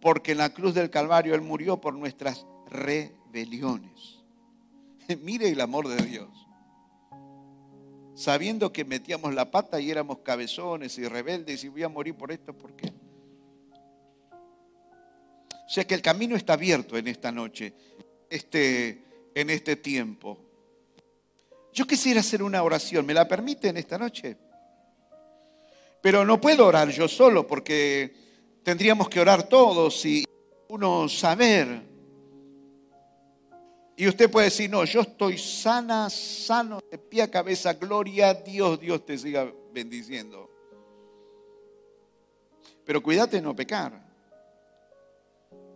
[0.00, 4.19] Porque en la cruz del Calvario Él murió por nuestras rebeliones.
[5.22, 6.28] Mire el amor de Dios.
[8.14, 12.30] Sabiendo que metíamos la pata y éramos cabezones y rebeldes y voy a morir por
[12.32, 12.92] esto, ¿por qué?
[15.52, 17.72] O sea que el camino está abierto en esta noche,
[18.28, 20.38] este, en este tiempo.
[21.72, 24.36] Yo quisiera hacer una oración, ¿me la permiten esta noche?
[26.02, 28.12] Pero no puedo orar yo solo porque
[28.64, 30.24] tendríamos que orar todos y
[30.68, 31.89] uno saber.
[34.00, 38.34] Y usted puede decir, no, yo estoy sana, sano, de pie a cabeza, gloria a
[38.34, 40.50] Dios, Dios te siga bendiciendo.
[42.86, 44.02] Pero cuídate de no pecar.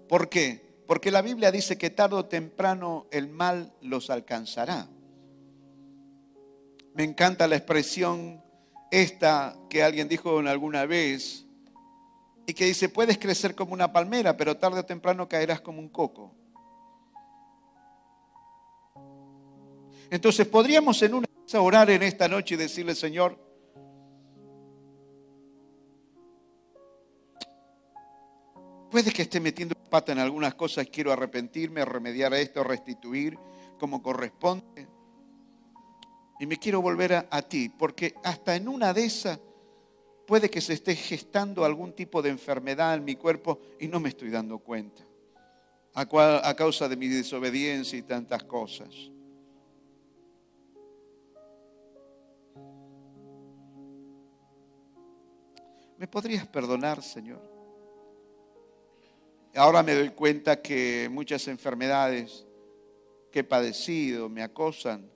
[0.09, 0.59] ¿Por qué?
[0.87, 4.89] Porque la Biblia dice que tarde o temprano el mal los alcanzará.
[6.95, 8.43] Me encanta la expresión
[8.91, 11.45] esta que alguien dijo alguna vez
[12.47, 15.91] y que dice, puedes crecer como una palmera, pero tarde o temprano caerás como un
[15.91, 16.35] coco.
[20.11, 21.27] Entonces podríamos en una
[21.61, 23.39] orar en esta noche y decirle, Señor,
[28.91, 33.39] puede que esté metiendo pata en algunas cosas, quiero arrepentirme, remediar esto, restituir
[33.79, 34.89] como corresponde.
[36.41, 39.39] Y me quiero volver a, a, ti, porque hasta en una de esas
[40.27, 44.09] puede que se esté gestando algún tipo de enfermedad en mi cuerpo y no me
[44.09, 45.05] estoy dando cuenta,
[45.95, 49.14] a, a causa de mi desobediencia y tantas cosas.
[55.97, 57.41] ¿Me podrías perdonar, Señor?
[59.55, 62.45] Ahora me doy cuenta que muchas enfermedades
[63.31, 65.11] que he padecido me acosan,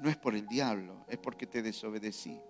[0.00, 2.40] no es por el diablo, es porque te desobedecí.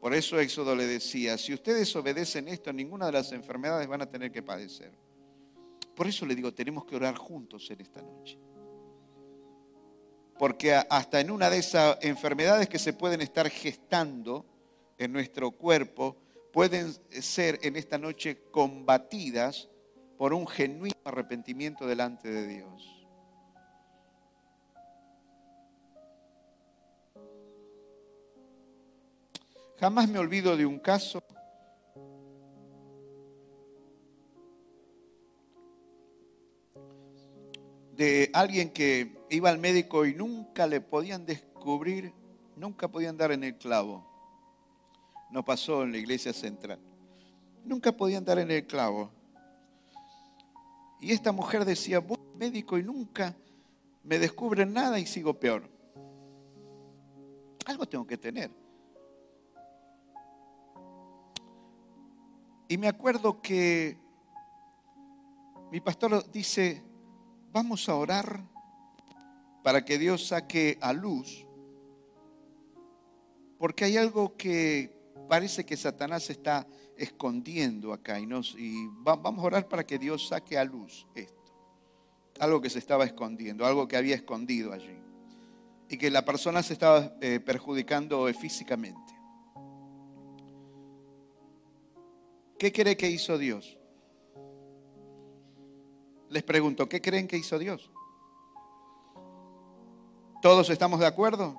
[0.00, 4.10] Por eso Éxodo le decía, si ustedes obedecen esto, ninguna de las enfermedades van a
[4.10, 4.92] tener que padecer.
[5.96, 8.38] Por eso le digo, tenemos que orar juntos en esta noche
[10.38, 14.44] porque hasta en una de esas enfermedades que se pueden estar gestando
[14.98, 16.16] en nuestro cuerpo,
[16.52, 19.68] pueden ser en esta noche combatidas
[20.16, 22.94] por un genuino arrepentimiento delante de Dios.
[29.78, 31.20] Jamás me olvido de un caso
[37.96, 42.12] de alguien que iba al médico y nunca le podían descubrir,
[42.56, 44.04] nunca podían dar en el clavo.
[45.30, 46.78] No pasó en la iglesia central.
[47.64, 49.10] Nunca podían dar en el clavo.
[51.00, 53.36] Y esta mujer decía, voy al médico y nunca
[54.02, 55.68] me descubren nada y sigo peor.
[57.66, 58.50] Algo tengo que tener.
[62.68, 63.98] Y me acuerdo que
[65.70, 66.82] mi pastor dice,
[67.52, 68.53] vamos a orar
[69.64, 71.46] para que Dios saque a luz,
[73.58, 74.94] porque hay algo que
[75.26, 76.66] parece que Satanás está
[76.98, 81.50] escondiendo acá y, nos, y vamos a orar para que Dios saque a luz esto,
[82.40, 84.98] algo que se estaba escondiendo, algo que había escondido allí
[85.88, 89.14] y que la persona se estaba eh, perjudicando físicamente.
[92.58, 93.78] ¿Qué cree que hizo Dios?
[96.28, 97.93] Les pregunto, ¿qué creen que hizo Dios?
[100.44, 101.58] ¿Todos estamos de acuerdo?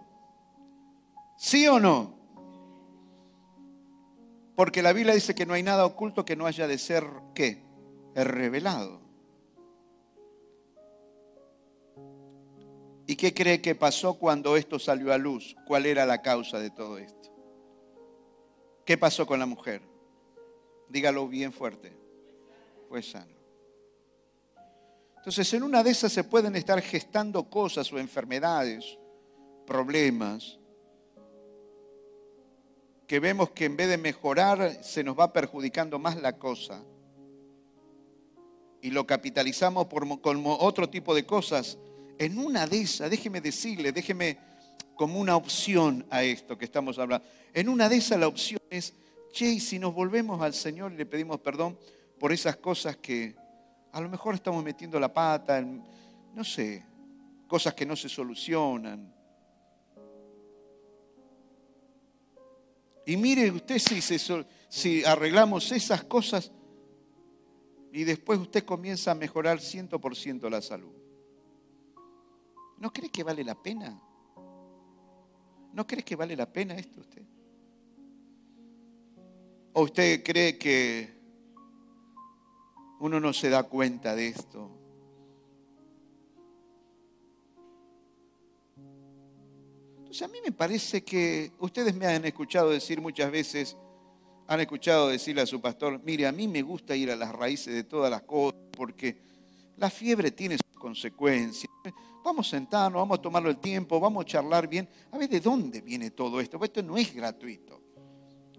[1.40, 2.14] ¿Sí o no?
[4.56, 7.04] Porque la Biblia dice que no hay nada oculto que no haya de ser,
[7.34, 7.64] ¿qué?
[8.14, 9.02] Revelado.
[13.08, 15.56] ¿Y qué cree que pasó cuando esto salió a luz?
[15.66, 17.32] ¿Cuál era la causa de todo esto?
[18.86, 19.82] ¿Qué pasó con la mujer?
[20.90, 21.98] Dígalo bien fuerte.
[22.88, 23.35] Fue sano.
[25.26, 29.00] Entonces, en una de esas se pueden estar gestando cosas o enfermedades,
[29.66, 30.60] problemas,
[33.08, 36.84] que vemos que en vez de mejorar se nos va perjudicando más la cosa.
[38.84, 41.80] Y lo capitalizamos por, con otro tipo de cosas.
[42.20, 44.38] En una de esas, déjeme decirle, déjeme
[44.94, 47.26] como una opción a esto que estamos hablando.
[47.52, 48.94] En una de esas la opción es,
[49.32, 51.80] che, si nos volvemos al Señor y le pedimos perdón
[52.20, 53.36] por esas cosas que,
[53.96, 55.82] a lo mejor estamos metiendo la pata en,
[56.34, 56.86] no sé,
[57.48, 59.10] cosas que no se solucionan.
[63.06, 64.02] Y mire usted si,
[64.68, 66.52] si arreglamos esas cosas
[67.94, 70.92] y después usted comienza a mejorar 100% la salud.
[72.80, 73.98] ¿No cree que vale la pena?
[75.72, 77.24] ¿No cree que vale la pena esto usted?
[79.72, 81.15] ¿O usted cree que
[83.00, 84.70] uno no se da cuenta de esto.
[89.98, 93.76] Entonces a mí me parece que ustedes me han escuchado decir muchas veces,
[94.48, 97.74] Han escuchado decirle a su pastor, mire, a mí me gusta ir a las raíces
[97.74, 99.18] de todas las cosas porque
[99.78, 101.72] la fiebre tiene sus consecuencias.
[102.24, 104.88] Vamos a sentarnos, vamos a tomarlo el tiempo, vamos a charlar bien.
[105.12, 106.58] A ver, ¿de dónde viene todo esto?
[106.58, 107.85] Pues esto no es gratuito.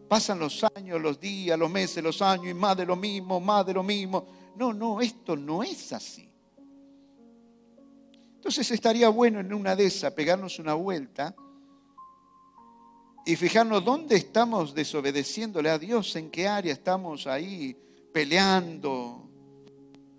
[0.09, 3.67] Pasan los años, los días, los meses, los años y más de lo mismo, más
[3.67, 4.27] de lo mismo.
[4.57, 6.29] No, no, esto no es así.
[8.37, 11.35] Entonces estaría bueno en una de esas pegarnos una vuelta
[13.25, 17.77] y fijarnos dónde estamos desobedeciéndole a Dios, en qué área estamos ahí
[18.13, 19.29] peleando.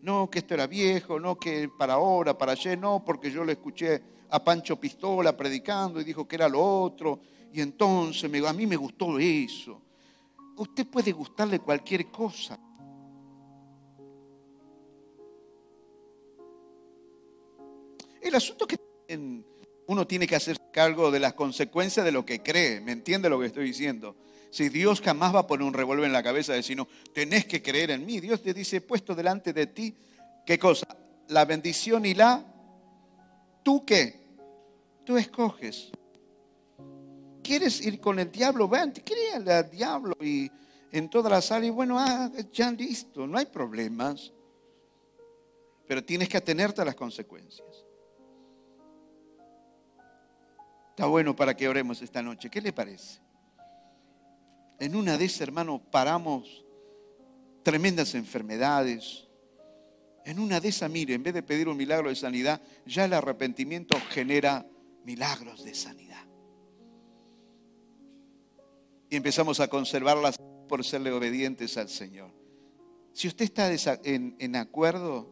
[0.01, 3.53] No, que esto era viejo, no, que para ahora, para ayer, no, porque yo le
[3.53, 7.21] escuché a Pancho Pistola predicando y dijo que era lo otro.
[7.53, 9.81] Y entonces a mí me gustó eso.
[10.57, 12.59] Usted puede gustarle cualquier cosa.
[18.21, 18.79] El asunto que
[19.87, 22.81] uno tiene que hacer cargo de las consecuencias de lo que cree.
[22.81, 24.15] ¿Me entiende lo que estoy diciendo?
[24.49, 27.45] Si Dios jamás va a poner un revólver en la cabeza de decir, no, tenés
[27.45, 28.19] que creer en mí.
[28.19, 29.95] Dios te dice, he puesto delante de ti,
[30.45, 30.87] ¿qué cosa?
[31.29, 32.45] La bendición y la...
[33.63, 34.27] ¿Tú qué?
[35.05, 35.91] Tú escoges.
[37.47, 38.67] ¿Quieres ir con el diablo?
[38.67, 40.51] Vean, créale al diablo y
[40.91, 44.33] en toda la sala y bueno, ah, ya listo, no hay problemas.
[45.87, 47.85] Pero tienes que atenerte a las consecuencias.
[50.89, 52.49] Está bueno para que oremos esta noche.
[52.49, 53.21] ¿Qué le parece?
[54.77, 56.65] En una de esas, hermanos, paramos
[57.63, 59.25] tremendas enfermedades.
[60.25, 63.13] En una de esas, mire, en vez de pedir un milagro de sanidad, ya el
[63.13, 64.67] arrepentimiento genera
[65.05, 66.26] milagros de sanidad.
[69.09, 72.29] Y empezamos a conservarlas por serle obedientes al Señor.
[73.13, 73.71] Si usted está
[74.03, 75.27] en, en acuerdo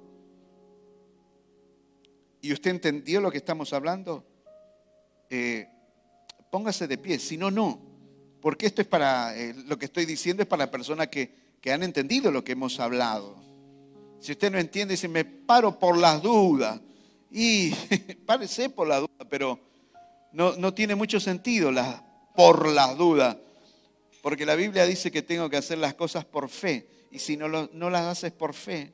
[2.42, 4.26] y usted entendió lo que estamos hablando,
[5.30, 5.68] eh,
[6.50, 7.80] póngase de pie, si no, no.
[8.42, 11.84] Porque esto es para, eh, lo que estoy diciendo es para personas que, que han
[11.84, 13.36] entendido lo que hemos hablado.
[14.20, 16.80] Si usted no entiende, dice, me paro por las dudas.
[17.32, 17.72] Y
[18.26, 19.60] párese por la duda, pero
[20.32, 22.04] no, no tiene mucho sentido la,
[22.36, 23.38] por las dudas.
[24.26, 26.88] Porque la Biblia dice que tengo que hacer las cosas por fe.
[27.12, 28.92] Y si no, no las haces por fe,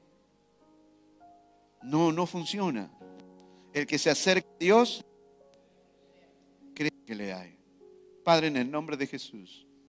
[1.84, 2.92] no, no funciona.
[3.72, 5.06] El que se acerca a Dios
[6.76, 7.58] cree que le hay.
[8.26, 9.66] Padre, en el nombre de Jesús,